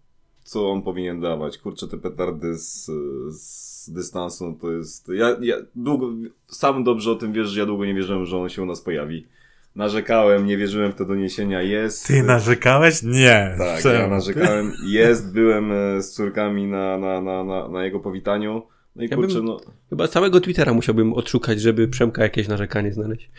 [0.43, 1.59] co on powinien dawać.
[1.59, 2.91] Kurczę, te petardy z,
[3.31, 5.09] z dystansu, to jest...
[5.09, 6.11] Ja, ja długo,
[6.47, 8.81] sam dobrze o tym wiesz, że ja długo nie wierzyłem, że on się u nas
[8.81, 9.27] pojawi.
[9.77, 11.63] Narzekałem, nie wierzyłem w te doniesienia.
[11.63, 12.07] Jest.
[12.07, 13.03] Ty narzekałeś?
[13.03, 13.55] Nie.
[13.59, 13.95] Tak, Czemu?
[13.95, 14.73] ja narzekałem.
[14.87, 18.63] Jest, byłem e, z córkami na, na, na, na, na jego powitaniu.
[18.97, 19.61] No i ja kurczę, no.
[19.91, 23.31] Chyba całego Twittera musiałbym odszukać, żeby Przemka jakieś narzekanie znaleźć.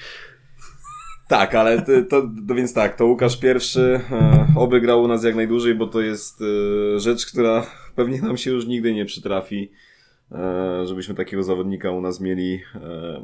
[1.31, 5.23] Tak, ale to, to, to, więc tak, to Łukasz pierwszy e, oby grał u nas
[5.23, 9.71] jak najdłużej, bo to jest e, rzecz, która pewnie nam się już nigdy nie przytrafi,
[10.31, 12.61] e, żebyśmy takiego zawodnika u nas mieli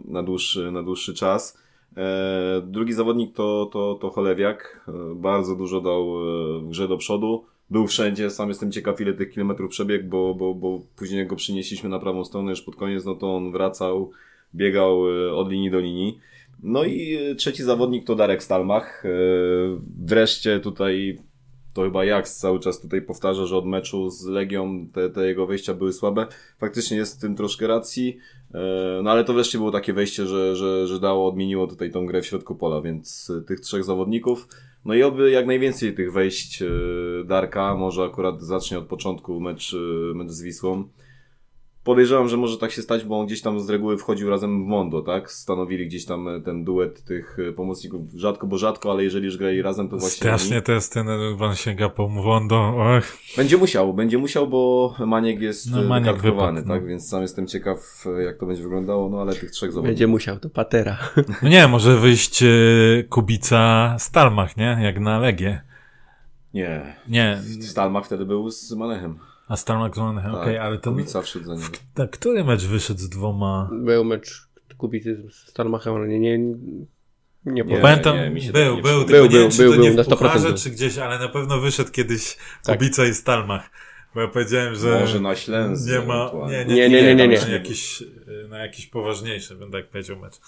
[0.05, 1.57] na, dłuższy, na dłuższy czas.
[1.97, 4.85] E, drugi zawodnik to, to, to Cholewiak.
[4.87, 7.45] E, bardzo dużo dał e, w grze do przodu.
[7.69, 11.89] Był wszędzie, sam jestem ciekaw ile tych kilometrów przebiegł, bo, bo, bo później go przynieśliśmy
[11.89, 14.11] na prawą stronę już pod koniec, no to on wracał,
[14.55, 15.01] biegał
[15.33, 16.19] od linii do linii.
[16.63, 19.03] No i trzeci zawodnik to Darek Stalmach.
[20.05, 21.19] Wreszcie tutaj
[21.78, 25.47] to chyba jak cały czas tutaj powtarza, że od meczu z Legią te, te jego
[25.47, 26.28] wejścia były słabe.
[26.59, 28.17] Faktycznie jest w tym troszkę racji,
[29.03, 32.21] no ale to wreszcie było takie wejście, że, że, że dało, odmieniło tutaj tą grę
[32.21, 34.47] w środku pola, więc tych trzech zawodników.
[34.86, 36.63] No i oby jak najwięcej tych wejść
[37.25, 39.75] Darka, może akurat zacznie od początku mecz,
[40.15, 40.84] mecz z Wisłą
[41.88, 44.67] podejrzewam, że może tak się stać, bo on gdzieś tam z reguły wchodził razem w
[44.67, 45.31] Mondo, tak?
[45.31, 49.38] Stanowili gdzieś tam e, ten duet tych e, pomocników rzadko, bo rzadko, ale jeżeli już
[49.38, 50.17] grali razem, to właśnie.
[50.17, 51.07] Strasznie to jest ten
[51.38, 52.57] Van sięga po Mondo.
[52.57, 53.17] Och.
[53.38, 56.81] Będzie musiał, będzie musiał, bo Maniek jest no, Maniek wypadł, tak?
[56.81, 56.88] No.
[56.88, 59.89] Więc sam jestem ciekaw, jak to będzie wyglądało, no ale tych trzech zawodników.
[59.89, 60.97] Będzie musiał, to patera.
[61.43, 62.47] No nie, może wyjść e,
[63.09, 64.77] Kubica Stalmach, nie?
[64.81, 65.61] Jak na Legię.
[66.53, 66.95] Nie.
[67.07, 67.41] Nie.
[67.61, 69.19] Stalmach wtedy był z Manechem.
[69.47, 70.91] A Star Max tak, okej, okay, ale to...
[70.91, 71.63] Kubica wszedł za nim.
[71.93, 73.69] Tak, który mecz wyszedł z dwoma...
[73.73, 78.15] Był mecz Kubicy z Stalmachem, ale nie, nie, nie, nie pamiętam.
[78.15, 80.69] Nie, nie, był, był, był, był, był, czy był, to był, nie w pucharze, czy
[80.69, 82.77] gdzieś, ale na pewno wyszedł kiedyś tak.
[82.77, 83.69] Kubica i Stalmach.
[84.15, 84.99] Bo ja powiedziałem, że.
[84.99, 85.91] Może na Ślęsce.
[85.91, 86.31] Nie ma.
[86.49, 87.15] Nie, nie, nie, nie.
[87.15, 87.53] nie, nie, nie.
[87.53, 88.03] Jakiś,
[88.49, 90.39] na jakiś poważniejszy, będę tak powiedział mecz.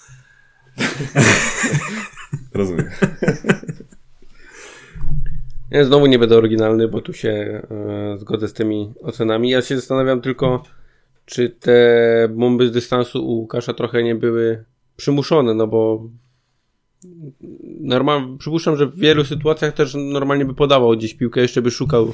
[2.54, 2.90] Rozumiem.
[5.70, 9.50] Ja znowu nie będę oryginalny, bo tu się e, zgodzę z tymi ocenami.
[9.50, 10.62] Ja się zastanawiam tylko,
[11.24, 14.64] czy te bomby z dystansu u Łukasza trochę nie były
[14.96, 16.08] przymuszone, no bo
[17.80, 22.12] normal, przypuszczam, że w wielu sytuacjach też normalnie by podawał gdzieś piłkę, jeszcze by szukał,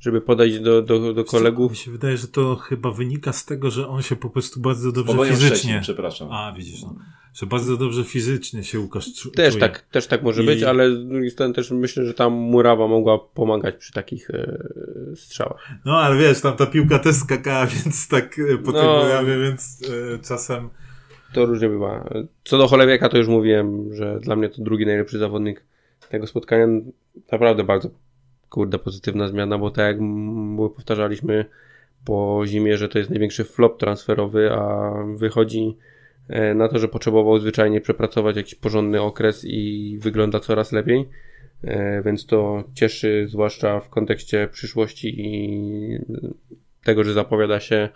[0.00, 1.70] żeby podejść do, do, do kolegów.
[1.70, 4.92] Mi się wydaje, że to chyba wynika z tego, że on się po prostu bardzo
[4.92, 5.78] dobrze fizycznie...
[5.82, 6.28] Przepraszam.
[6.32, 6.94] A, widzisz, no
[7.34, 9.34] że bardzo dobrze fizycznie się Łukasz czuje.
[9.34, 10.46] Też tak, też tak może I...
[10.46, 14.56] być, ale z drugiej strony też myślę, że tam Murawa mogła pomagać przy takich e,
[15.16, 15.68] strzałach.
[15.84, 19.38] No, ale wiesz, tam ta piłka też skakała, więc tak e, po no, tej Murawie,
[19.38, 19.82] więc
[20.14, 20.68] e, czasem...
[21.32, 22.08] To różnie bywa.
[22.44, 25.64] Co do Cholewiaka, to już mówiłem, że dla mnie to drugi najlepszy zawodnik
[26.10, 26.66] tego spotkania.
[27.32, 27.90] Naprawdę bardzo,
[28.50, 29.96] kurde, pozytywna zmiana, bo tak jak
[30.76, 31.44] powtarzaliśmy
[32.04, 35.76] po zimie, że to jest największy flop transferowy, a wychodzi
[36.28, 41.08] E, na to, że potrzebował zwyczajnie przepracować jakiś porządny okres i wygląda coraz lepiej.
[41.64, 45.98] E, więc to cieszy, zwłaszcza w kontekście przyszłości i
[46.84, 47.88] tego, że zapowiada się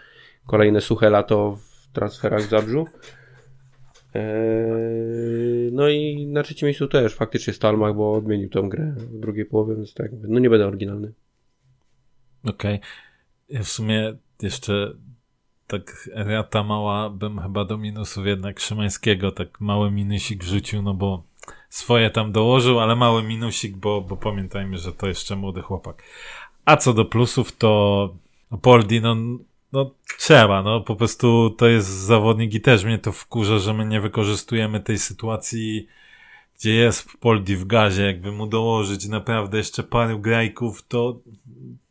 [0.47, 2.87] kolejne suche lato w transferach w Zabrzu.
[4.15, 4.23] E,
[5.73, 9.75] no i na trzecim miejscu też faktycznie Stalmach, bo odmienił tą grę w drugiej połowie,
[9.75, 11.13] więc tak, no nie będę oryginalny.
[12.45, 12.81] Okej.
[13.49, 13.65] Okay.
[13.65, 14.95] W sumie jeszcze
[15.67, 21.25] tak rata mała bym chyba do minusów jednak Szymańskiego, tak mały minusik wrzucił, no bo
[21.69, 26.03] swoje tam dołożył, ale mały minusik, bo, bo pamiętajmy, że to jeszcze młody chłopak.
[26.65, 28.15] A co do plusów, to
[28.63, 29.17] Poldi, no,
[29.73, 33.87] no trzeba, no po prostu to jest zawodnik i też mnie to wkurza, że my
[33.87, 35.87] nie wykorzystujemy tej sytuacji,
[36.59, 41.20] gdzie jest Poldi w gazie, jakby mu dołożyć naprawdę jeszcze paru grajków, to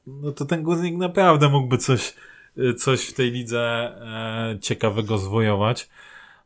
[0.08, 2.14] no to ten górnik naprawdę mógłby coś
[2.58, 5.90] Y, coś w tej lidze e, ciekawego zwojować.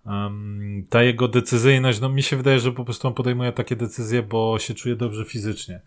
[0.05, 4.23] Um, ta jego decyzyjność, no mi się wydaje, że po prostu on podejmuje takie decyzje,
[4.23, 5.81] bo się czuje dobrze fizycznie.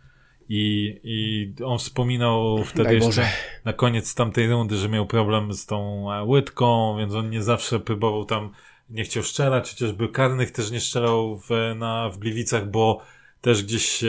[0.49, 3.29] I, i on wspominał wtedy jeszcze
[3.65, 7.81] na koniec tamtej rundy, że miał problem z tą e, łydką, więc on nie zawsze
[7.81, 8.51] próbował tam,
[8.91, 13.01] nie chciał strzelać, chociażby karnych też nie strzelał w, na, w Gliwicach, bo
[13.41, 14.09] też gdzieś e,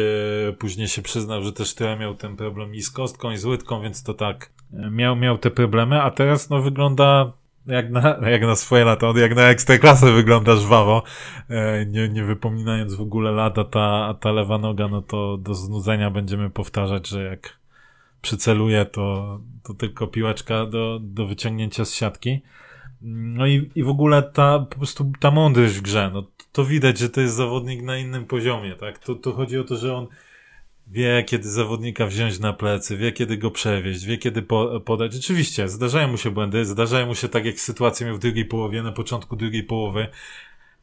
[0.59, 3.81] później się przyznał, że też tyle miał ten problem i z kostką, i z łydką,
[3.81, 7.31] więc to tak e, miał, miał te problemy, a teraz no wygląda
[7.65, 11.03] jak na, jak na swoje lata, jak na ekstraklasę wygląda żwawo,
[11.49, 16.11] e, nie, nie wypominając w ogóle lata, ta, ta lewa noga, no to do znudzenia
[16.11, 17.59] będziemy powtarzać, że jak
[18.21, 22.41] przyceluje, to, to tylko piłeczka do, do wyciągnięcia z siatki.
[23.01, 26.97] No i, i w ogóle ta, po prostu ta mądrość w grze, no to widać,
[26.97, 28.99] że to jest zawodnik na innym poziomie, tak?
[28.99, 30.07] To, to chodzi o to, że on
[30.89, 35.15] wie, kiedy zawodnika wziąć na plecy, wie, kiedy go przewieźć, wie, kiedy po, podać.
[35.15, 38.83] Oczywiście, zdarzają mu się błędy, zdarzają mu się tak, jak sytuacja miał w drugiej połowie,
[38.83, 40.07] na początku drugiej połowy,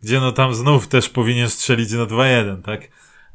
[0.03, 2.89] gdzie no tam znów też powinien strzelić na 2-1, tak?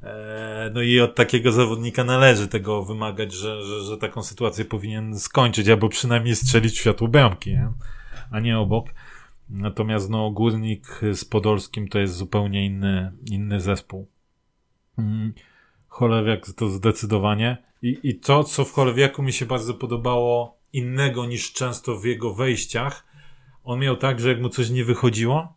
[0.04, 5.20] Eee, no i od takiego zawodnika należy tego wymagać, że, że, że taką sytuację powinien
[5.20, 7.72] skończyć, albo przynajmniej strzelić w światło bramki, nie?
[8.32, 8.88] a nie obok.
[9.50, 14.08] Natomiast no, Górnik z Podolskim to jest zupełnie inny, inny zespół.
[14.98, 15.34] Mm,
[15.92, 17.58] Cholewiak to zdecydowanie.
[17.82, 22.34] I, I to, co w Cholewiaku mi się bardzo podobało, innego niż często w jego
[22.34, 23.06] wejściach,
[23.64, 25.54] on miał tak, że jak mu coś nie wychodziło,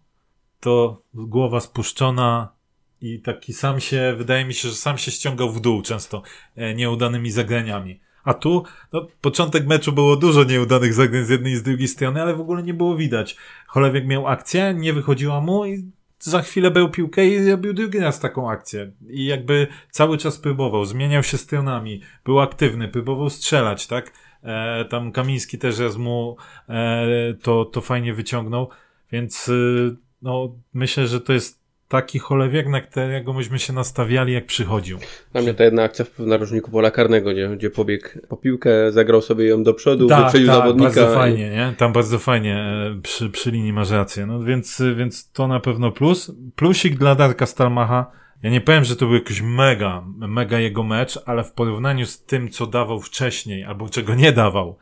[0.60, 2.52] to głowa spuszczona
[3.00, 6.22] i taki sam się, wydaje mi się, że sam się ściągał w dół często
[6.56, 8.00] e, nieudanymi zagraniami.
[8.24, 12.22] A tu, no, początek meczu było dużo nieudanych zagrań z jednej i z drugiej strony,
[12.22, 13.36] ale w ogóle nie było widać.
[13.66, 15.92] Cholewiek miał akcję, nie wychodziła mu i
[16.24, 18.92] za chwilę był piłkę i robił drugi raz taką akcję.
[19.08, 24.12] I jakby cały czas próbował, zmieniał się stronami, był aktywny, próbował strzelać, tak?
[24.42, 26.36] E, tam Kamiński też raz mu
[26.68, 28.68] e, to, to fajnie wyciągnął,
[29.12, 31.63] więc y, no, myślę, że to jest
[31.94, 34.98] taki cholewiek, na którego myśmy się nastawiali, jak przychodził.
[35.32, 39.22] Dla mnie ta jedna akcja w narożniku pola karnego, gdzie, gdzie pobiegł po piłkę, zagrał
[39.22, 40.88] sobie ją do przodu, tak, wyprzedził tak, zawodnika.
[40.88, 41.74] bardzo fajnie, nie?
[41.78, 44.26] Tam bardzo fajnie e, przy, przy linii masz rację.
[44.26, 46.32] No więc, więc to na pewno plus.
[46.56, 48.10] Plusik dla Darka Stalmacha.
[48.42, 52.24] Ja nie powiem, że to był jakiś mega, mega jego mecz, ale w porównaniu z
[52.24, 54.78] tym, co dawał wcześniej, albo czego nie dawał,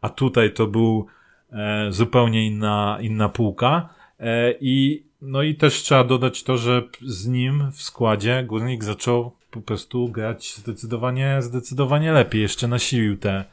[0.00, 1.06] a tutaj to był
[1.52, 3.88] e, zupełnie inna, inna półka.
[4.20, 9.32] E, I no i też trzeba dodać to, że z nim w składzie Górnik zaczął
[9.50, 12.42] po prostu grać zdecydowanie, zdecydowanie lepiej.
[12.42, 13.44] Jeszcze nasilił te,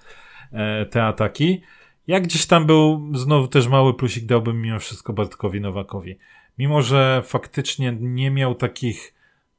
[0.51, 1.61] e, te ataki.
[2.07, 6.17] Jak gdzieś tam był, znowu też mały plusik dałbym mimo wszystko Bartkowi Nowakowi.
[6.57, 9.13] Mimo, że faktycznie nie miał takich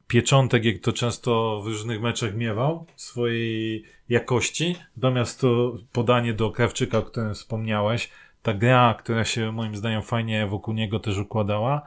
[0.06, 6.98] pieczątek, jak to często w różnych meczach miewał, swojej jakości, natomiast to podanie do Krawczyka,
[6.98, 8.10] o którym wspomniałeś,
[8.42, 11.82] ta gra, która się moim zdaniem fajnie wokół niego też układała,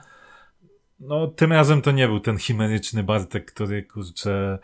[1.07, 4.59] no, tym razem to nie był ten chimeryczny Bartek, który, kurczę,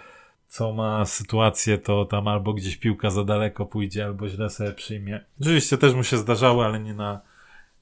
[0.48, 5.26] co ma sytuację, to tam albo gdzieś piłka za daleko pójdzie, albo źle sobie przyjmie.
[5.42, 7.22] Oczywiście też mu się zdarzało, ale nie na,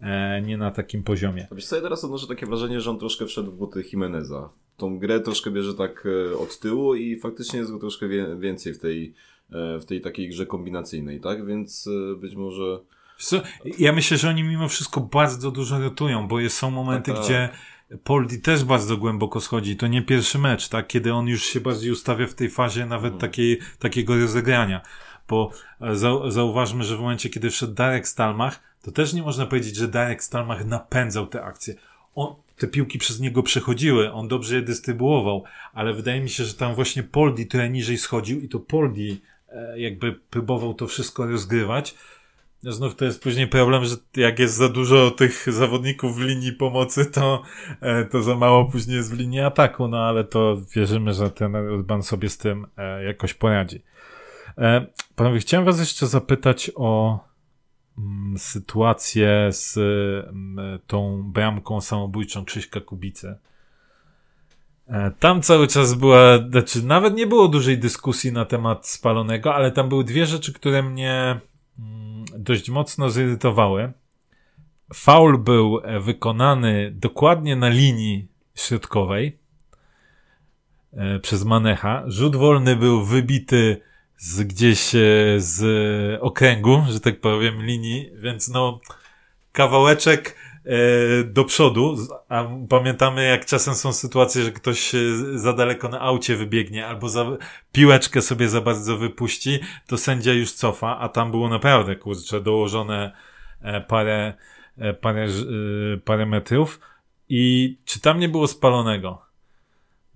[0.02, 1.48] e, nie na takim poziomie.
[1.52, 4.50] Wiesz co, ja teraz odnoszę takie wrażenie, że on troszkę wszedł w buty Jimeneza.
[4.78, 8.74] Tą grę troszkę bierze tak e, od tyłu i faktycznie jest go troszkę wie, więcej
[8.74, 9.14] w tej,
[9.52, 11.46] e, w tej takiej grze kombinacyjnej, tak?
[11.46, 12.80] Więc e, być może...
[13.78, 17.26] Ja myślę, że oni mimo wszystko bardzo dużo rotują, bo są momenty, tak, tak.
[17.26, 17.50] gdzie
[18.04, 19.76] Poldi też bardzo głęboko schodzi.
[19.76, 20.88] To nie pierwszy mecz, tak?
[20.88, 23.22] Kiedy on już się bardziej ustawia w tej fazie nawet mhm.
[23.22, 24.82] takiej, takiego rozegrania.
[25.28, 25.96] Bo e,
[26.32, 30.24] zauważmy, że w momencie, kiedy wszedł Darek Stalmach, to też nie można powiedzieć, że Darek
[30.24, 31.76] Stalmach napędzał te akcje.
[32.16, 36.54] On, te piłki przez niego przechodziły, on dobrze je dystrybuował, ale wydaje mi się, że
[36.54, 41.96] tam właśnie Poldi trochę niżej schodził i to Poldi e, jakby próbował to wszystko rozgrywać
[42.64, 47.06] Znów to jest później problem, że jak jest za dużo tych zawodników w linii pomocy,
[47.06, 47.42] to,
[47.82, 51.56] e, to za mało później jest w linii ataku, no ale to wierzymy, że ten
[51.56, 53.84] Urban sobie z tym e, jakoś poradzi.
[54.58, 54.86] E,
[55.16, 57.20] panowie, chciałem was jeszcze zapytać o
[57.98, 63.36] mm, sytuację z mm, tą bramką samobójczą Krzyśka Kubicy.
[65.20, 69.90] Tam cały czas była, znaczy nawet nie było dużej dyskusji na temat spalonego, ale tam
[69.90, 71.40] były dwie rzeczy, które mnie
[72.38, 73.94] dość mocno zirytowały.
[74.94, 79.38] Faul był e, wykonany dokładnie na linii środkowej
[80.94, 82.04] e, przez Manecha.
[82.08, 83.82] Rzut wolny był wybity
[84.18, 85.00] z gdzieś e,
[85.38, 85.62] z
[86.22, 88.80] okręgu, że tak powiem, linii, więc no
[89.52, 90.36] kawałeczek
[91.26, 91.98] do przodu,
[92.30, 94.92] a pamiętamy jak czasem są sytuacje, że ktoś
[95.36, 97.38] za daleko na aucie wybiegnie albo za
[97.72, 103.12] piłeczkę sobie za bardzo wypuści, to sędzia już cofa, a tam było naprawdę, kurczę, dołożone
[103.62, 104.34] e, parę,
[104.78, 106.80] e, parę, e, parę metrów
[107.30, 109.22] i czy tam nie było spalonego?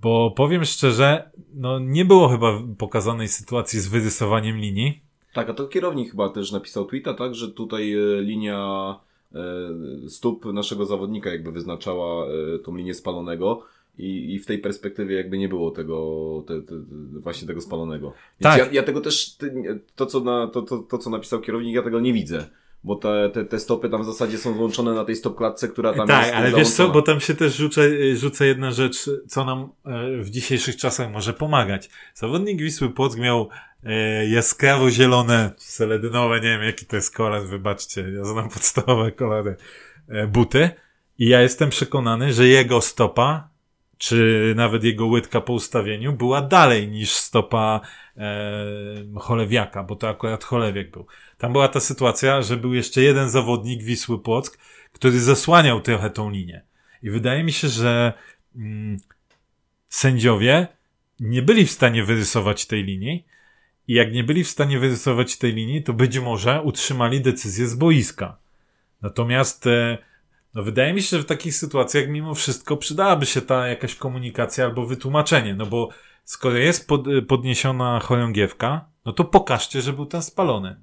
[0.01, 5.01] Bo powiem szczerze, no nie było chyba pokazanej sytuacji z wyrysowaniem linii.
[5.33, 9.10] Tak, a to kierownik chyba też napisał tweeta, tak, że tutaj linia E,
[10.07, 13.63] stóp naszego zawodnika jakby wyznaczała e, tą linię spalonego.
[13.97, 16.75] I, I w tej perspektywie jakby nie było tego, te, te,
[17.19, 18.07] właśnie tego spalonego.
[18.07, 18.57] Więc tak.
[18.59, 19.37] ja, ja tego też,
[19.95, 22.47] to co, na, to, to, to co napisał kierownik, ja tego nie widzę
[22.83, 26.07] bo te, te, te stopy tam w zasadzie są włączone na tej stopklatce, która tam
[26.07, 27.81] tak, jest ale wiesz co, bo tam się też rzuca,
[28.15, 31.89] rzuca jedna rzecz, co nam e, w dzisiejszych czasach może pomagać.
[32.13, 33.49] Zawodnik Wisły Płock miał
[33.83, 39.55] e, jaskrawo zielone, seledynowe, nie wiem jaki to jest kolor, wybaczcie, ja znam podstawowe kolory,
[40.07, 40.69] e, buty
[41.17, 43.51] i ja jestem przekonany, że jego stopa
[43.97, 47.81] czy nawet jego łydka po ustawieniu była dalej niż stopa
[49.19, 51.05] Cholewiaka, bo to akurat Cholewiak był.
[51.37, 54.57] Tam była ta sytuacja, że był jeszcze jeden zawodnik Wisły Płock,
[54.93, 56.61] który zasłaniał trochę tą linię.
[57.03, 58.13] I wydaje mi się, że
[58.55, 58.97] mm,
[59.89, 60.67] sędziowie
[61.19, 63.25] nie byli w stanie wyrysować tej linii.
[63.87, 67.75] I jak nie byli w stanie wyrysować tej linii, to być może utrzymali decyzję z
[67.75, 68.37] boiska.
[69.01, 69.97] Natomiast e,
[70.53, 74.65] no wydaje mi się, że w takich sytuacjach mimo wszystko przydałaby się ta jakaś komunikacja
[74.65, 75.89] albo wytłumaczenie, no bo
[76.23, 80.75] skoro jest pod, podniesiona chorągiewka, no to pokażcie, że był ten spalony.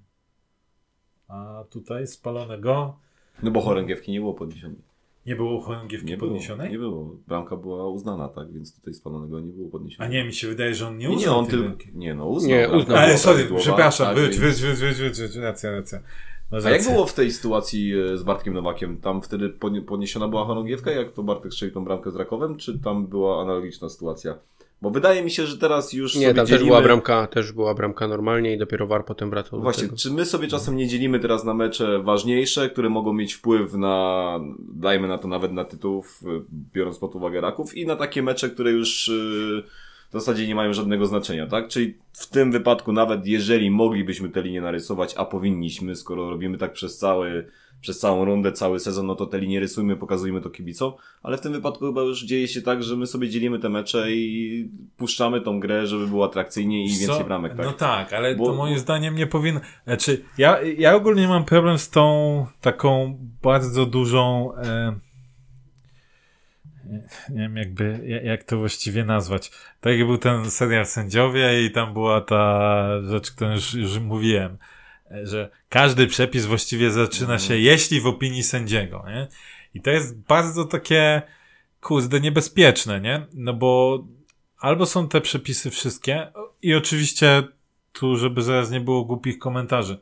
[1.28, 2.97] A tutaj spalonego...
[3.43, 4.78] No bo chorągiewki nie było podniesionej.
[5.26, 6.70] Nie było chorągiewki Nie było, podniesionej?
[6.70, 7.16] nie było.
[7.26, 10.12] Bramka była uznana, tak, więc tutaj spalonego nie było A podniesionego.
[10.14, 12.26] nie, mi się wydaje, że on nie nie, uznał nie, on tej tylko, nie no,
[12.26, 12.51] uznał.
[12.51, 12.97] Nie, uznał.
[12.97, 16.01] Ale sorry, prawidłowa, przepraszam, tak, wyjdź, więc- wyjdź, wyjdź, wyjdź, wyjdź, racja, racja.
[16.51, 19.01] Masz A jak było w tej sytuacji e, z Bartkiem Nowakiem?
[19.01, 19.49] Tam wtedy
[19.86, 23.89] poniesiona była chorągiewka, jak to Bartek strzelił tą bramkę z Rakowem, czy tam była analogiczna
[23.89, 24.34] sytuacja?
[24.83, 26.59] Bo wydaje mi się, że teraz już Nie, tam dzielimy...
[26.59, 30.26] też była bramka, też była bramka normalnie i dopiero VAR potem wracał Właśnie, czy my
[30.26, 35.18] sobie czasem nie dzielimy teraz na mecze ważniejsze, które mogą mieć wpływ na, dajmy na
[35.18, 36.26] to nawet na tytułów, y,
[36.74, 39.62] biorąc pod uwagę Raków, i na takie mecze, które już y,
[40.09, 41.68] w zasadzie nie mają żadnego znaczenia, tak?
[41.68, 46.72] Czyli w tym wypadku nawet jeżeli moglibyśmy te linie narysować, a powinniśmy, skoro robimy tak
[46.72, 47.47] przez cały,
[47.81, 51.41] przez całą rundę, cały sezon, no to te linie rysujmy, pokazujmy to kibicom, ale w
[51.41, 55.41] tym wypadku chyba już dzieje się tak, że my sobie dzielimy te mecze i puszczamy
[55.41, 57.24] tą grę, żeby było atrakcyjniej i więcej co?
[57.24, 57.66] bramek, tak?
[57.66, 59.61] No tak, ale Bo- to moim zdaniem nie powinno.
[59.85, 64.53] Znaczy, ja, ja ogólnie mam problem z tą taką bardzo dużą.
[64.57, 64.99] E,
[67.31, 69.51] nie wiem, jakby, ja- jak to właściwie nazwać.
[69.81, 74.59] Tak jak był ten serial Sędziowie i tam była ta rzecz, którą już, już mówiłem,
[75.22, 79.28] że każdy przepis właściwie zaczyna się, jeśli w opinii sędziego, nie?
[79.74, 81.22] I to jest bardzo takie,
[81.80, 83.26] kurde, niebezpieczne, nie?
[83.34, 84.04] No bo
[84.59, 86.32] albo są te przepisy wszystkie
[86.62, 87.42] i oczywiście
[87.92, 90.00] tu, żeby zaraz nie było głupich komentarzy,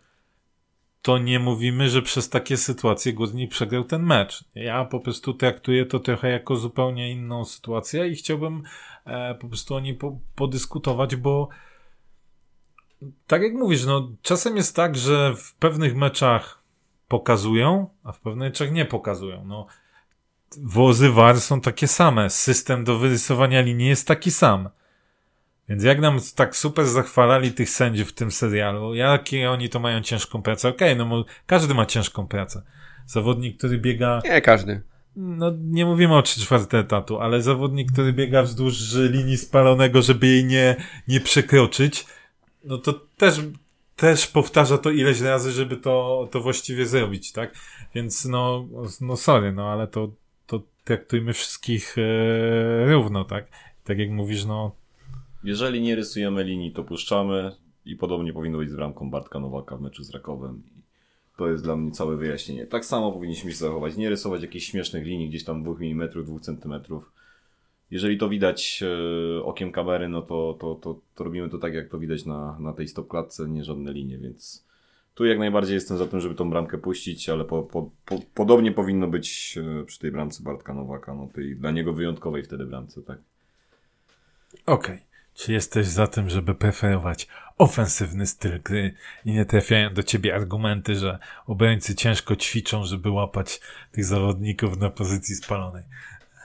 [1.02, 4.44] to nie mówimy, że przez takie sytuacje Górnik przegrał ten mecz.
[4.54, 8.62] Ja po prostu traktuję to trochę jako zupełnie inną sytuację i chciałbym
[9.04, 11.48] e, po prostu o niej po, podyskutować, bo
[13.26, 16.62] tak jak mówisz, no czasem jest tak, że w pewnych meczach
[17.08, 19.44] pokazują, a w pewnych meczach nie pokazują.
[19.44, 19.66] No,
[20.62, 22.30] wozy VAR są takie same.
[22.30, 24.68] System do wyrysowania linii jest taki sam.
[25.68, 30.00] Więc jak nam tak super zachwalali tych sędziów w tym serialu, jakie oni to mają
[30.00, 30.68] ciężką pracę?
[30.68, 32.62] Okej, no mo- każdy ma ciężką pracę.
[33.06, 34.82] Zawodnik, który biega, Nie, każdy.
[35.16, 40.26] no nie mówimy o 3 czwarte etatu, ale zawodnik, który biega wzdłuż linii spalonego, żeby
[40.26, 40.76] jej nie,
[41.08, 42.06] nie przekroczyć,
[42.66, 43.40] no to też,
[43.96, 47.54] też powtarza to ileś razy, żeby to, to właściwie zrobić, tak?
[47.94, 48.68] Więc no,
[49.00, 50.12] no sorry, no ale to,
[50.46, 53.48] to traktujmy wszystkich e, równo, tak?
[53.84, 54.72] Tak jak mówisz, no
[55.44, 57.52] Jeżeli nie rysujemy linii, to puszczamy
[57.84, 60.62] i podobnie powinno być z bramką Bartka Nowaka w meczu z Rakowem.
[61.36, 62.66] To jest dla mnie całe wyjaśnienie.
[62.66, 63.96] Tak samo powinniśmy się zachować.
[63.96, 66.74] Nie rysować jakichś śmiesznych linii gdzieś tam 2 mm, 2 cm.
[67.90, 71.88] Jeżeli to widać e, okiem kamery, no to, to, to, to robimy to tak, jak
[71.88, 74.66] to widać na, na tej stopklatce, nie żadne linie, więc
[75.14, 78.72] tu jak najbardziej jestem za tym, żeby tą bramkę puścić, ale po, po, po, podobnie
[78.72, 83.02] powinno być e, przy tej bramce Bartka Nowaka, no tej dla niego wyjątkowej wtedy bramce,
[83.02, 83.18] tak.
[84.66, 84.98] Okej.
[85.34, 87.28] Czy jesteś za tym, żeby preferować
[87.58, 93.60] ofensywny styl gry i nie trafiają do ciebie argumenty, że obrońcy ciężko ćwiczą, żeby łapać
[93.92, 95.82] tych zawodników na pozycji spalonej?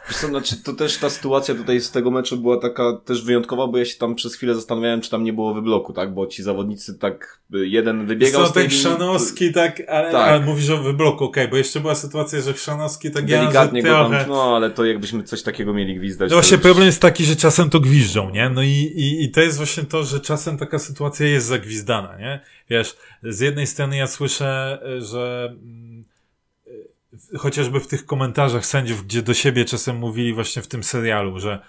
[0.10, 3.78] Co, znaczy, to też ta sytuacja tutaj z tego meczu była taka też wyjątkowa, bo
[3.78, 6.14] ja się tam przez chwilę zastanawiałem, czy tam nie było wybloku, tak?
[6.14, 10.12] Bo ci zawodnicy tak, y, jeden wybiegał Co z tej ten linii, Chrzanowski, tak, ale,
[10.12, 10.28] Tak.
[10.30, 13.90] ale mówisz o wybloku, okej, bo jeszcze była sytuacja, że Chrzanowski tak delikatnie ja, go
[13.94, 14.28] że tam, trochę...
[14.28, 16.30] no ale to jakbyśmy coś takiego mieli gwizdać.
[16.32, 18.50] No właśnie już- problem jest taki, że czasem to gwiżdżą, nie?
[18.50, 22.40] No i, i, i to jest właśnie to, że czasem taka sytuacja jest zagwizdana, nie?
[22.70, 26.01] Wiesz, z jednej strony ja słyszę, y, że mm,
[27.38, 31.60] chociażby w tych komentarzach sędziów, gdzie do siebie czasem mówili właśnie w tym serialu, że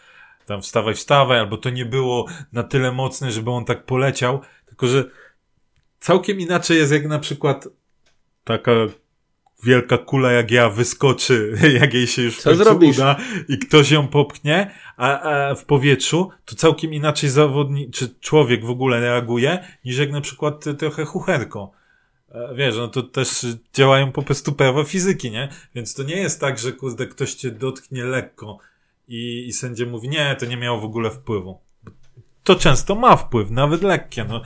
[0.47, 4.87] tam wstawaj, wstawaj, albo to nie było na tyle mocne, żeby on tak poleciał, tylko
[4.87, 5.05] że
[6.01, 7.69] całkiem inaczej jest jak na przykład
[8.45, 8.73] taka
[9.63, 12.97] wielka kula jak ja wyskoczy, jak jej się już Co zrobisz?
[12.99, 13.17] uda
[13.49, 18.71] i ktoś ją popchnie, a, a w powietrzu, to całkiem inaczej zawodnik, czy człowiek w
[18.71, 21.73] ogóle reaguje, niż jak na przykład trochę chucherko.
[22.33, 25.49] E, Wiesz, no to też działają po prostu prawa fizyki, nie?
[25.75, 28.59] Więc to nie jest tak, że kurde, ktoś cię dotknie lekko
[29.09, 31.61] i, i sędzia mówi, nie, to nie miało w ogóle wpływu.
[32.45, 34.43] To często ma wpływ, nawet lekkie, no.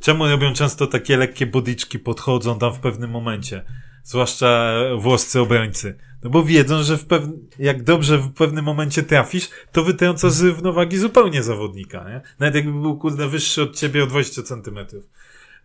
[0.00, 3.64] Czemu robią często takie lekkie bodiczki, podchodzą tam w pewnym momencie?
[4.04, 5.98] Zwłaszcza włoscy obrońcy.
[6.22, 7.22] No bo wiedzą, że w pew...
[7.58, 12.20] jak dobrze w pewnym momencie trafisz, to wytrącasz z równowagi zupełnie zawodnika, nie?
[12.38, 15.04] Nawet jakby był kurde wyższy od ciebie o 20 centymetrów.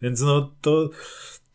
[0.01, 0.89] Więc no to,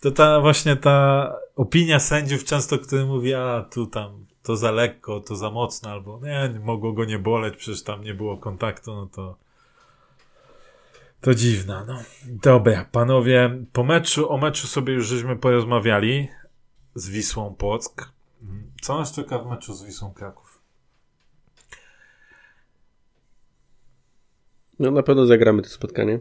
[0.01, 5.21] to ta właśnie ta opinia sędziów często, który mówi, a tu tam to za lekko,
[5.21, 9.07] to za mocno, albo nie, mogło go nie boleć, przecież tam nie było kontaktu, no
[9.07, 9.37] to
[11.21, 12.03] to dziwna, no.
[12.27, 16.29] Dobra, panowie, po meczu, o meczu sobie już żeśmy porozmawiali
[16.95, 18.13] z Wisłą Płock.
[18.83, 20.61] Co nas czeka w meczu z Wisłą Kraków?
[24.79, 26.21] No na pewno zagramy to spotkanie.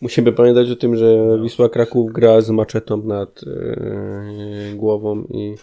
[0.00, 5.54] Musimy pamiętać o tym, że Wisła Kraków gra z maczetą nad e, głową i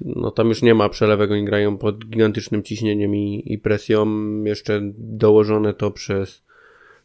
[0.00, 4.06] no tam już nie ma przelewek, oni grają pod gigantycznym ciśnieniem i, i presją.
[4.44, 6.42] Jeszcze dołożone to przez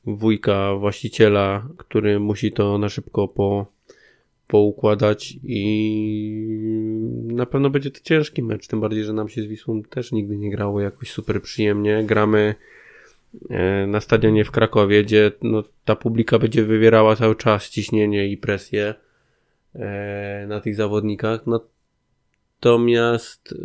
[0.06, 3.66] wujka właściciela, który musi to na szybko po,
[4.48, 6.48] poukładać i
[7.28, 10.38] na pewno będzie to ciężki mecz, tym bardziej, że nam się z Wisłą też nigdy
[10.38, 12.04] nie grało jakoś super przyjemnie.
[12.06, 12.56] Gramy
[13.88, 18.94] na stadionie w Krakowie, gdzie no, ta publika będzie wywierała cały czas ciśnienie i presję
[19.76, 21.42] e, na tych zawodnikach.
[22.60, 23.56] Natomiast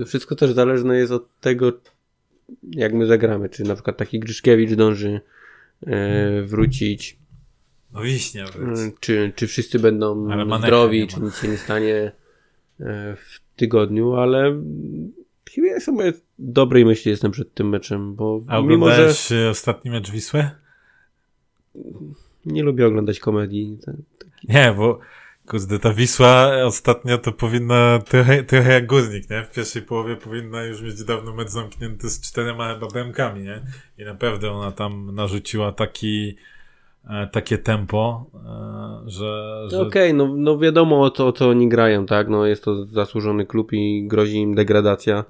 [0.00, 1.72] e, wszystko też zależne jest od tego,
[2.70, 3.48] jak my zagramy.
[3.48, 5.20] Czy na przykład taki Grzyszkiewicz dąży
[6.44, 7.18] wrócić
[7.92, 8.44] no wiśnie.
[9.00, 12.12] Czy, czy wszyscy będą zdrowi, czy nic się nie stanie
[12.80, 14.62] e, w tygodniu, ale
[15.54, 19.50] chyba sobie dobrej myśli jestem przed tym meczem, bo A mimo, że...
[19.50, 20.50] ostatni mecz Wisły?
[22.46, 23.78] Nie lubię oglądać komedii.
[24.18, 24.46] Taki...
[24.48, 24.98] Nie, bo
[25.46, 29.44] kurde, ta Wisła ostatnio to powinna trochę, trochę jak Górnik, nie?
[29.44, 33.62] W pierwszej połowie powinna już mieć dawno mecz zamknięty z czterema bramkami, nie?
[33.98, 36.36] I naprawdę ona tam narzuciła taki
[37.08, 39.66] E, takie tempo, e, że...
[39.70, 39.80] że...
[39.80, 42.28] Okej, okay, no, no wiadomo o co, o co oni grają, tak?
[42.28, 45.24] No jest to zasłużony klub i grozi im degradacja.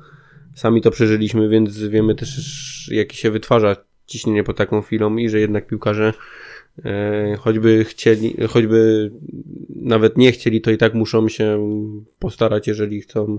[0.58, 5.40] Sami to przeżyliśmy, więc wiemy też, jakie się wytwarza ciśnienie po taką chwilą i że
[5.40, 6.12] jednak piłkarze
[6.84, 9.10] e, choćby chcieli, choćby
[9.76, 11.70] nawet nie chcieli, to i tak muszą się
[12.18, 13.38] postarać, jeżeli chcą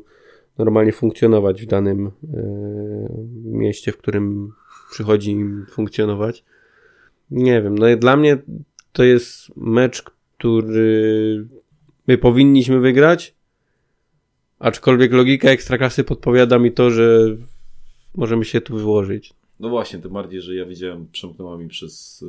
[0.57, 2.11] normalnie funkcjonować w danym e,
[3.43, 4.51] mieście, w którym
[4.91, 6.43] przychodzi im funkcjonować.
[7.32, 8.38] Nie wiem, no dla mnie
[8.91, 10.03] to jest mecz,
[10.38, 11.47] który
[12.07, 13.36] my powinniśmy wygrać,
[14.60, 17.36] aczkolwiek logika ekstraklasy podpowiada mi to, że
[18.16, 19.34] możemy się tu wyłożyć.
[19.60, 22.28] No właśnie, tym bardziej, że ja widziałem, przemknęła mi przez y,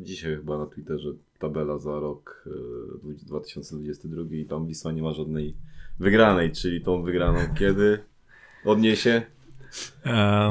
[0.00, 1.08] dzisiaj chyba na Twitterze
[1.38, 5.54] tabela za rok y, 2022 i tam Wisła nie ma żadnej
[5.98, 7.98] wygranej, czyli tą wygraną kiedy
[8.64, 9.22] odniesie?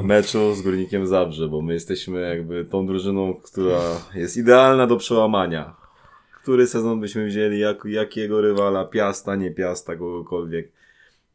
[0.03, 3.79] meczu z Górnikiem Zabrze, bo my jesteśmy jakby tą drużyną, która
[4.15, 5.75] jest idealna do przełamania.
[6.41, 10.71] Który sezon byśmy wzięli, jak, jakiego rywala, Piasta, nie Piasta, kogokolwiek,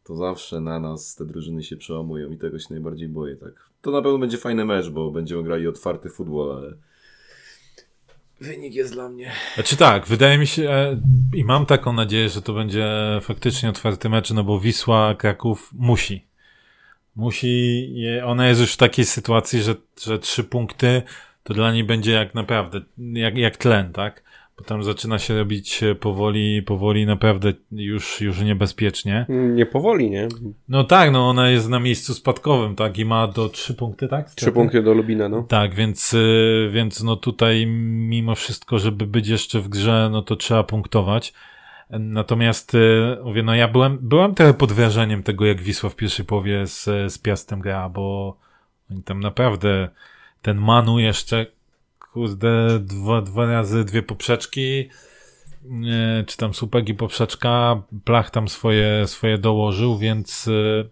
[0.04, 3.52] to zawsze na nas te drużyny się przełamują i tego się najbardziej boję, tak.
[3.82, 6.74] To na pewno będzie fajny mecz, bo będziemy grali otwarty futbol, ale
[8.40, 9.32] wynik jest dla mnie.
[9.54, 11.00] Znaczy tak, wydaje mi się e,
[11.36, 12.88] i mam taką nadzieję, że to będzie
[13.20, 16.30] faktycznie otwarty mecz, no bo Wisła Kraków musi
[17.16, 21.02] Musi, je, ona jest już w takiej sytuacji, że, że trzy punkty
[21.42, 24.22] to dla niej będzie jak naprawdę, jak, jak tlen, tak?
[24.60, 29.26] Bo tam zaczyna się robić powoli, powoli naprawdę już, już niebezpiecznie.
[29.28, 30.28] Nie powoli, nie?
[30.68, 32.98] No tak, no ona jest na miejscu spadkowym, tak?
[32.98, 34.30] I ma do trzy punkty, tak?
[34.30, 35.42] Trzy punkty do Lubina, no.
[35.42, 40.36] Tak, więc, y, więc no tutaj mimo wszystko, żeby być jeszcze w grze, no to
[40.36, 41.32] trzeba punktować.
[41.90, 46.26] Natomiast y, mówię, no ja byłem, byłem trochę pod wrażeniem tego, jak Wisła w pierwszej
[46.26, 48.36] połowie z, z Piastem gra, bo
[48.90, 49.88] oni tam naprawdę
[50.42, 51.46] ten Manu jeszcze,
[52.12, 54.88] kurde, dwa, dwa razy dwie poprzeczki,
[56.20, 60.90] y, czy tam słupek i poprzeczka, Plach tam swoje, swoje dołożył, więc y,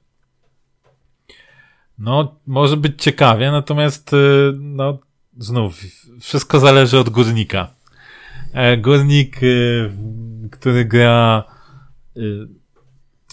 [1.98, 4.10] no, może być ciekawie, natomiast
[4.58, 4.98] no,
[5.38, 5.80] znów,
[6.20, 7.74] wszystko zależy od górnika.
[8.52, 9.40] E, górnik
[10.50, 11.44] który gra
[12.16, 12.48] y,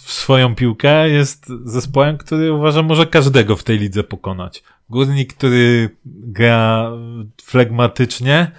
[0.06, 4.64] w swoją piłkę, jest zespołem, który uważam może każdego w tej lidze pokonać.
[4.90, 6.92] Górnik, który gra
[7.44, 8.52] flegmatycznie,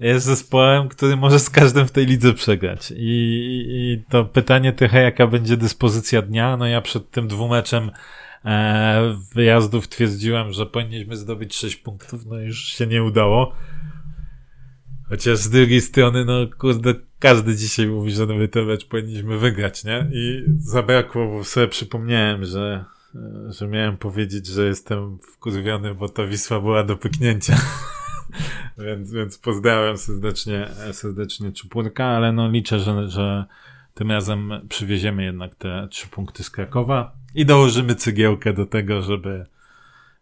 [0.00, 2.92] jest zespołem, który może z każdym w tej lidze przegrać.
[2.96, 6.56] I, i to pytanie trochę, jaka będzie dyspozycja dnia.
[6.56, 7.90] No ja przed tym dwumeczem
[8.44, 13.52] e, wyjazdów twierdziłem, że powinniśmy zdobyć 6 punktów, no już się nie udało.
[15.08, 19.84] Chociaż z drugiej strony, no kurde, każdy dzisiaj mówi, że nowy ten mecz powinniśmy wygrać,
[19.84, 20.10] nie?
[20.12, 22.84] I zabrakło, bo sobie przypomniałem, że,
[23.48, 27.56] że miałem powiedzieć, że jestem wkurwiony, bo ta Wisła była do pyknięcia.
[28.86, 33.44] więc, więc pozdrawiam serdecznie, serdecznie Czupurka, ale no liczę, że, że
[33.94, 39.46] tym razem przywieziemy jednak te trzy punkty z Krakowa i dołożymy cygiełkę do tego, żeby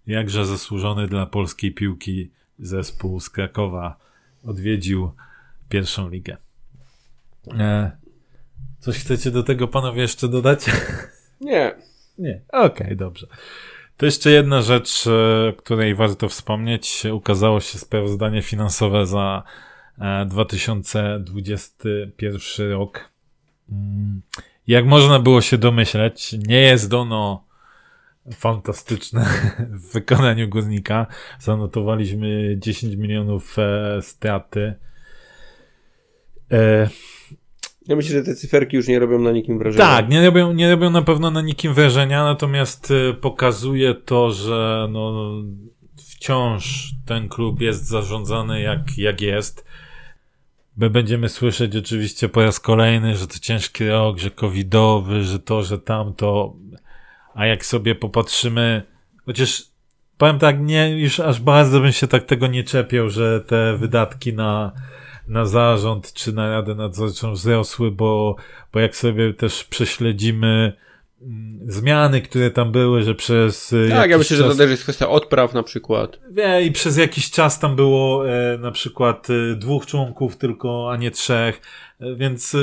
[0.06, 3.96] jakże zasłużony dla polskiej piłki zespół z Krakowa
[4.44, 5.12] odwiedził
[5.68, 6.36] pierwszą ligę.
[7.58, 7.90] E,
[8.78, 10.64] coś chcecie do tego panowie jeszcze dodać?
[11.40, 11.74] Nie.
[12.18, 12.40] Nie.
[12.48, 13.26] Okej, okay, dobrze.
[13.96, 17.02] To jeszcze jedna rzecz, o e, której warto wspomnieć.
[17.12, 19.42] Ukazało się sprawozdanie finansowe za
[20.26, 23.10] 2021 e, rok.
[23.70, 24.22] Mm,
[24.66, 27.44] jak można było się domyśleć, nie jest ono
[28.34, 29.24] fantastyczne
[29.80, 31.06] w wykonaniu górnika.
[31.38, 33.56] Zanotowaliśmy 10 milionów
[34.00, 34.74] straty.
[37.88, 39.84] Ja myślę, że te cyferki już nie robią na nikim wrażenia.
[39.84, 44.88] Tak, nie robią, nie robią na pewno na nikim wrażenia, natomiast y, pokazuje to, że
[44.90, 45.32] no,
[45.96, 49.64] wciąż ten klub jest zarządzany jak, jak jest.
[50.76, 55.62] My będziemy słyszeć oczywiście po raz kolejny, że to ciężki rok, że covidowy, że to,
[55.62, 56.56] że tamto.
[57.34, 58.82] A jak sobie popatrzymy,
[59.26, 59.62] chociaż
[60.18, 64.32] powiem tak, nie, już aż bardzo bym się tak tego nie czepiał, że te wydatki
[64.32, 64.72] na,
[65.28, 68.36] na zarząd czy na radę nadzorczą wzrosły, bo,
[68.72, 70.72] bo jak sobie też prześledzimy
[71.22, 73.72] mm, zmiany, które tam były, że przez.
[73.72, 74.52] y, Tak, ja myślę, że czas...
[74.52, 76.18] to też jest kwestia odpraw na przykład.
[76.30, 80.96] Wie, i przez jakiś czas tam było e, na przykład e, dwóch członków tylko, a
[80.96, 81.60] nie trzech,
[82.00, 82.58] e, więc, e,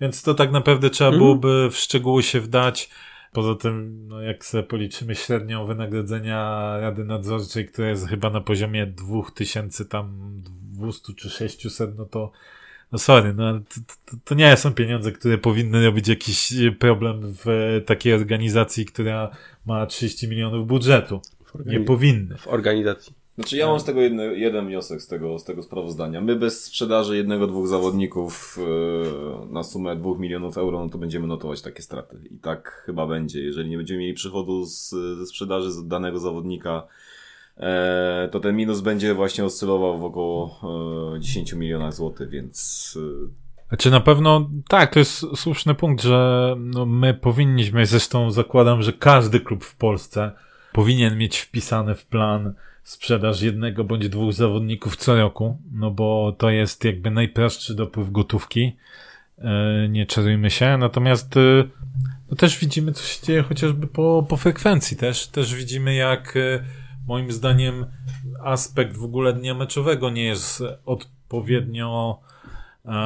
[0.00, 1.22] więc to tak naprawdę trzeba Mhm.
[1.22, 2.90] byłoby w szczegóły się wdać.
[3.32, 8.86] Poza tym, no jak sobie policzymy średnią wynagrodzenia Rady Nadzorczej, która jest chyba na poziomie
[8.86, 10.32] 2000 tam
[10.72, 12.32] 200 czy 600, no to
[12.92, 17.20] no sorry, no ale to, to, to nie są pieniądze, które powinny robić jakiś problem
[17.44, 19.30] w takiej organizacji, która
[19.66, 21.20] ma 30 milionów budżetu.
[21.66, 22.36] Nie powinny.
[22.36, 23.19] w organizacji.
[23.40, 26.20] Znaczy ja mam z tego jedno, jeden wniosek z tego, z tego sprawozdania.
[26.20, 31.26] My bez sprzedaży jednego, dwóch zawodników yy, na sumę dwóch milionów euro, no to będziemy
[31.26, 32.20] notować takie straty.
[32.30, 33.40] I tak chyba będzie.
[33.40, 36.86] Jeżeli nie będziemy mieli przychodu z, ze sprzedaży z danego zawodnika,
[37.56, 40.60] e, to ten minus będzie właśnie oscylował w około
[41.16, 46.54] e, 10 milionach złotych, więc e, Znaczy na pewno, tak, to jest słuszny punkt, że
[46.58, 50.32] no, my powinniśmy, zresztą zakładam, że każdy klub w Polsce
[50.72, 52.54] powinien mieć wpisane w plan
[52.90, 58.76] sprzedaż jednego bądź dwóch zawodników co roku, no bo to jest jakby najprostszy dopływ gotówki,
[59.38, 61.40] e, nie czarujmy się, natomiast e,
[62.30, 66.64] no też widzimy, co się dzieje chociażby po, po frekwencji też, też widzimy jak e,
[67.06, 67.86] moim zdaniem
[68.44, 72.20] aspekt w ogóle dnia meczowego nie jest odpowiednio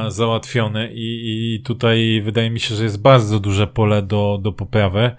[0.08, 5.10] załatwione i, i tutaj wydaje mi się, że jest bardzo duże pole do, do poprawy.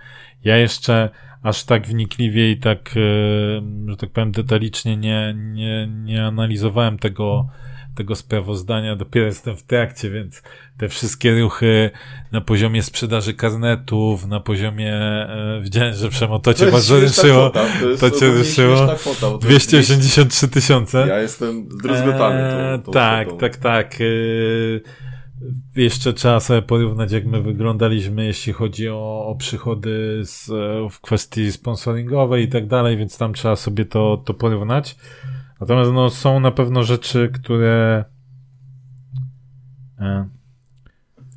[0.43, 1.09] Ja jeszcze
[1.45, 7.47] aż tak wnikliwie i tak, e, że tak powiem, detalicznie nie, nie, nie analizowałem tego,
[7.95, 8.95] tego sprawozdania.
[8.95, 10.43] Dopiero jestem w trakcie, więc
[10.77, 11.89] te wszystkie ruchy
[12.31, 17.49] na poziomie sprzedaży karnetów, na poziomie, e, widziałem, że Przemo, to cię bardzo ruszyło.
[17.49, 18.77] kwota, to, jest To cię ruszyło.
[18.77, 21.07] śmieszna kwota, bo to jest 283 tysiące.
[21.07, 23.39] Ja jestem zdruzgotany Eee, tak, kwotą.
[23.39, 23.95] tak, tak.
[25.75, 30.49] Jeszcze trzeba sobie porównać, jak my wyglądaliśmy, jeśli chodzi o, o przychody z,
[30.93, 34.95] w kwestii sponsoringowej i tak dalej, więc tam trzeba sobie to, to porównać.
[35.61, 38.05] Natomiast no, są na pewno rzeczy, które
[39.99, 40.29] e,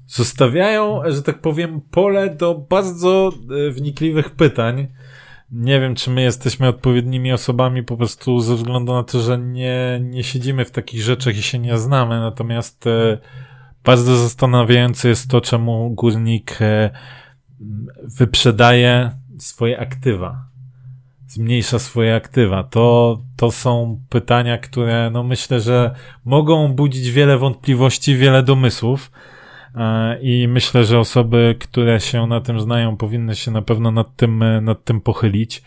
[0.06, 3.32] zostawiają, że tak powiem, pole do bardzo
[3.68, 4.88] e, wnikliwych pytań.
[5.50, 10.00] Nie wiem, czy my jesteśmy odpowiednimi osobami po prostu ze względu na to, że nie,
[10.02, 12.20] nie siedzimy w takich rzeczach i się nie znamy.
[12.20, 13.18] Natomiast e,
[13.88, 16.90] bardzo zastanawiające jest to, czemu górnik e,
[18.18, 20.44] wyprzedaje swoje aktywa.
[21.26, 22.64] Zmniejsza swoje aktywa.
[22.64, 29.10] To, to są pytania, które no myślę, że mogą budzić wiele wątpliwości, wiele domysłów.
[29.74, 34.16] E, I myślę, że osoby, które się na tym znają, powinny się na pewno nad
[34.16, 35.62] tym, e, nad tym pochylić.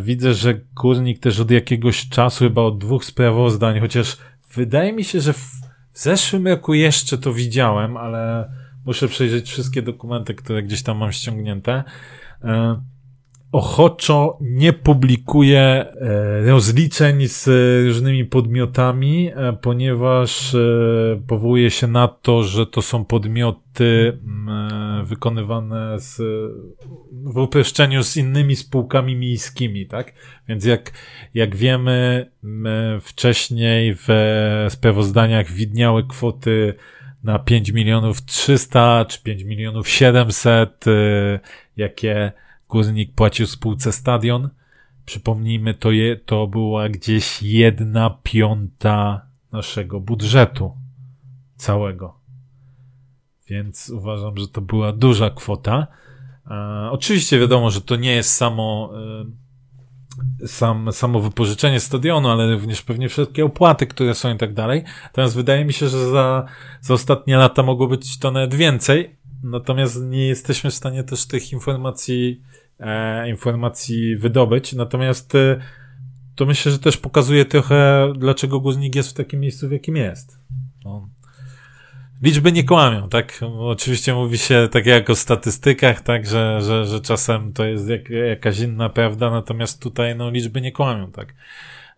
[0.00, 4.16] Widzę, że górnik też od jakiegoś czasu, chyba od dwóch sprawozdań, chociaż
[4.54, 8.52] wydaje mi się, że w zeszłym roku jeszcze to widziałem, ale
[8.86, 11.84] muszę przejrzeć wszystkie dokumenty, które gdzieś tam mam ściągnięte.
[13.52, 15.86] Ochoczo nie publikuje
[16.46, 17.48] rozliczeń z
[17.86, 20.58] różnymi podmiotami, e, ponieważ e,
[21.26, 26.16] powołuje się na to, że to są podmioty m, e, wykonywane z,
[27.12, 30.12] w uproszczeniu z innymi spółkami miejskimi, tak?
[30.48, 30.92] Więc jak,
[31.34, 32.30] jak wiemy,
[33.00, 34.08] wcześniej w
[34.68, 36.74] sprawozdaniach widniały kwoty
[37.24, 40.90] na 5 milionów 300 czy 5 milionów 700, e,
[41.76, 42.32] jakie
[42.70, 44.50] Górnik płacił spółce stadion.
[45.04, 50.72] Przypomnijmy, to, je, to była gdzieś jedna piąta naszego budżetu
[51.56, 52.20] całego.
[53.48, 55.86] Więc uważam, że to była duża kwota.
[56.50, 58.92] E, oczywiście wiadomo, że to nie jest samo,
[60.42, 64.84] e, sam, samo wypożyczenie stadionu, ale również pewnie wszystkie opłaty, które są i tak dalej.
[65.04, 66.46] Natomiast wydaje mi się, że za,
[66.80, 69.19] za ostatnie lata mogło być to nawet więcej.
[69.42, 72.42] Natomiast nie jesteśmy w stanie też tych informacji,
[72.80, 74.72] e, informacji wydobyć.
[74.72, 75.60] Natomiast e,
[76.34, 80.38] to myślę, że też pokazuje trochę, dlaczego Guznik jest w takim miejscu, w jakim jest.
[80.84, 81.08] No.
[82.22, 83.40] Liczby nie kłamią, tak?
[83.58, 88.10] Oczywiście mówi się tak jak o statystykach, tak, że, że, że czasem to jest jak,
[88.10, 91.34] jakaś inna prawda, natomiast tutaj no, liczby nie kłamią, tak?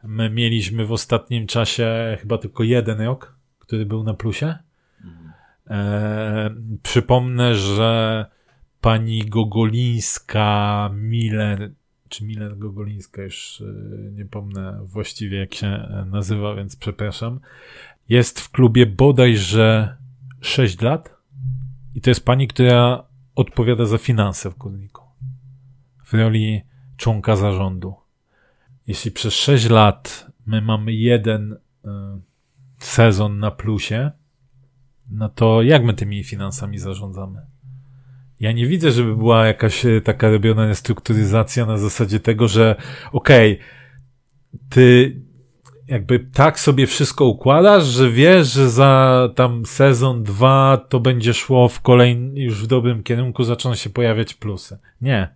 [0.04, 4.58] My mieliśmy w ostatnim czasie chyba tylko jeden rok, który był na plusie.
[5.70, 6.50] E,
[6.82, 8.26] przypomnę, że
[8.80, 11.72] pani Gogolińska, Miller,
[12.08, 17.40] czy Miller Gogolińska, już e, nie pomnę właściwie jak się nazywa, więc przepraszam,
[18.08, 19.96] jest w klubie bodajże
[20.40, 21.16] 6 lat
[21.94, 23.04] i to jest pani, która
[23.34, 25.02] odpowiada za finanse w Górniku.
[26.04, 26.62] W roli
[26.96, 27.94] członka zarządu.
[28.86, 31.56] Jeśli przez 6 lat my mamy jeden
[32.78, 34.10] sezon na plusie,
[35.12, 37.40] no to jak my tymi finansami zarządzamy?
[38.40, 42.76] Ja nie widzę, żeby była jakaś e, taka robiona restrukturyzacja na zasadzie tego, że
[43.12, 43.66] okej, okay,
[44.68, 45.16] ty
[45.88, 51.68] jakby tak sobie wszystko układasz, że wiesz, że za tam sezon dwa to będzie szło
[51.68, 54.78] w kolejnym, już w dobrym kierunku zaczną się pojawiać plusy.
[55.00, 55.28] Nie.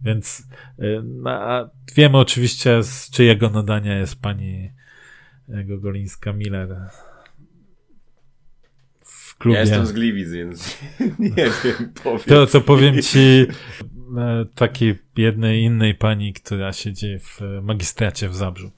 [0.00, 4.70] Więc y, na, wiemy oczywiście z czyjego nadania jest pani
[5.48, 6.88] Gogolińska-Miller
[9.36, 9.54] w klubie.
[9.54, 10.78] Ja jestem z Gliwic, więc
[11.18, 11.30] nie
[11.64, 12.20] wiem, powiem.
[12.26, 13.18] To, co powiem ci
[14.18, 18.70] e, takiej jednej innej pani, która siedzi w magistracie w Zabrzu.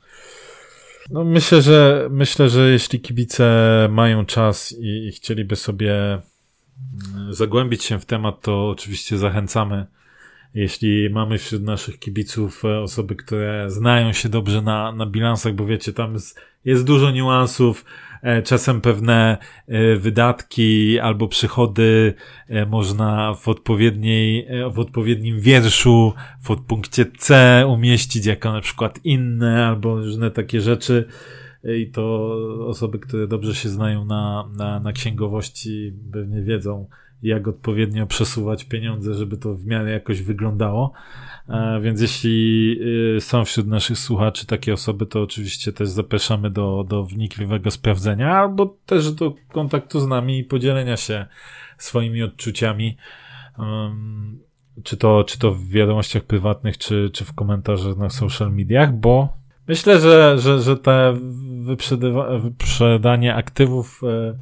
[1.10, 3.48] No myślę, że myślę, że jeśli kibice
[3.90, 9.86] mają czas i, i chcieliby sobie mm, zagłębić się w temat, to oczywiście zachęcamy.
[10.54, 15.66] Jeśli mamy wśród naszych kibiców e, osoby, które znają się dobrze na, na bilansach, bo
[15.66, 18.07] wiecie, tam jest, jest dużo niuansów, E,
[18.44, 22.14] czasem pewne e, wydatki albo przychody
[22.48, 29.66] e, można w odpowiedniej, w odpowiednim wierszu, w podpunkcie C umieścić jako na przykład inne
[29.66, 31.04] albo różne takie rzeczy.
[31.64, 32.34] I to
[32.66, 36.86] osoby, które dobrze się znają na, na, na księgowości, pewnie wiedzą,
[37.22, 40.92] jak odpowiednio przesuwać pieniądze, żeby to w miarę jakoś wyglądało.
[41.48, 42.76] E, więc jeśli
[43.16, 48.36] y, są wśród naszych słuchaczy takie osoby, to oczywiście też zapraszamy do, do wnikliwego sprawdzenia,
[48.36, 51.26] albo też do kontaktu z nami i podzielenia się
[51.78, 52.96] swoimi odczuciami.
[54.82, 59.36] czy to, czy to w wiadomościach prywatnych, czy, czy w komentarzach na social mediach, bo
[59.68, 61.16] myślę, że, że, że te
[62.40, 64.38] wyprzedanie aktywów e,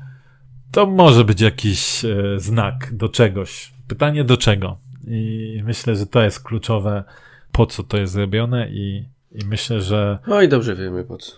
[0.72, 3.72] to może być jakiś e, znak do czegoś.
[3.88, 4.86] Pytanie do czego?
[5.07, 7.04] I myślę, że to jest kluczowe,
[7.52, 10.18] po co to jest zrobione i, i myślę, że...
[10.26, 11.32] No i dobrze wiemy po co.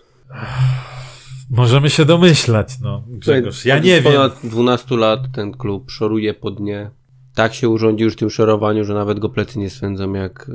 [1.49, 3.03] Możemy się domyślać, no.
[3.07, 4.13] Grzegorz, ja nie wiem.
[4.13, 6.91] Ponad 12 lat ten klub szoruje po dnie.
[7.35, 10.49] Tak się urządzi już w tym szorowaniu, że nawet go plecy nie swędzą jak,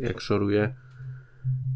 [0.00, 0.74] e, jak szoruje.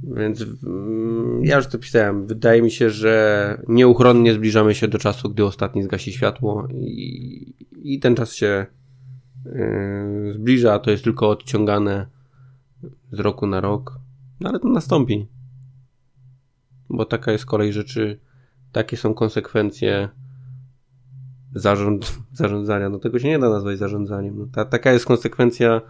[0.02, 2.26] Więc mm, ja już to pisałem.
[2.26, 8.00] Wydaje mi się, że nieuchronnie zbliżamy się do czasu, gdy ostatni zgasi światło i, i
[8.00, 8.66] ten czas się
[10.32, 10.78] zbliża.
[10.78, 12.06] To jest tylko odciągane
[13.12, 13.98] z roku na rok.
[14.40, 15.26] No ale to nastąpi.
[16.88, 18.20] Bo taka jest kolej rzeczy.
[18.72, 20.08] Takie są konsekwencje
[21.54, 22.88] zarząd, zarządzania.
[22.88, 24.38] No tego się nie da nazwać zarządzaniem.
[24.38, 25.80] No, ta, taka jest konsekwencja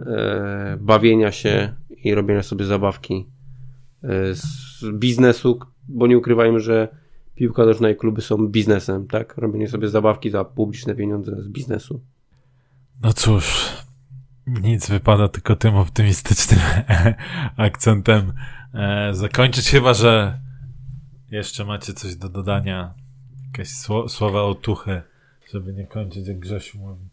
[0.00, 1.74] e, bawienia się
[2.04, 3.26] i robienia sobie zabawki
[4.06, 5.58] E, z biznesu,
[5.88, 6.88] bo nie ukrywajmy, że
[7.34, 9.36] piłka nożna i kluby są biznesem, tak?
[9.36, 12.00] Robienie sobie zabawki za publiczne pieniądze z biznesu.
[13.02, 13.72] No cóż,
[14.46, 16.60] nic wypada tylko tym optymistycznym
[17.56, 18.32] akcentem
[18.74, 20.40] e, zakończyć, chyba że
[21.30, 22.94] jeszcze macie coś do dodania,
[23.46, 23.70] jakieś
[24.08, 25.02] słowa otuchy,
[25.52, 27.08] żeby nie kończyć jak Grzesiu mówi.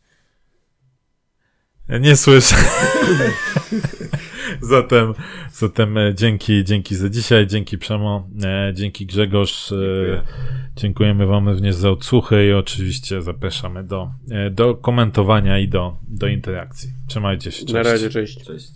[1.88, 2.56] Ja nie słyszę.
[4.62, 5.14] zatem,
[5.52, 9.72] zatem e, dzięki, dzięki za dzisiaj, dzięki Przemo, e, dzięki Grzegorz.
[9.72, 10.22] E, Dziękuję.
[10.76, 14.12] Dziękujemy Wam również za odsłuchy i oczywiście zapraszamy do,
[14.52, 16.89] do komentowania i do, do interakcji.
[17.08, 17.60] Trzymajcie się.
[17.60, 17.74] Cześć.
[17.74, 18.46] Na razie, cześć.
[18.46, 18.68] Cześć.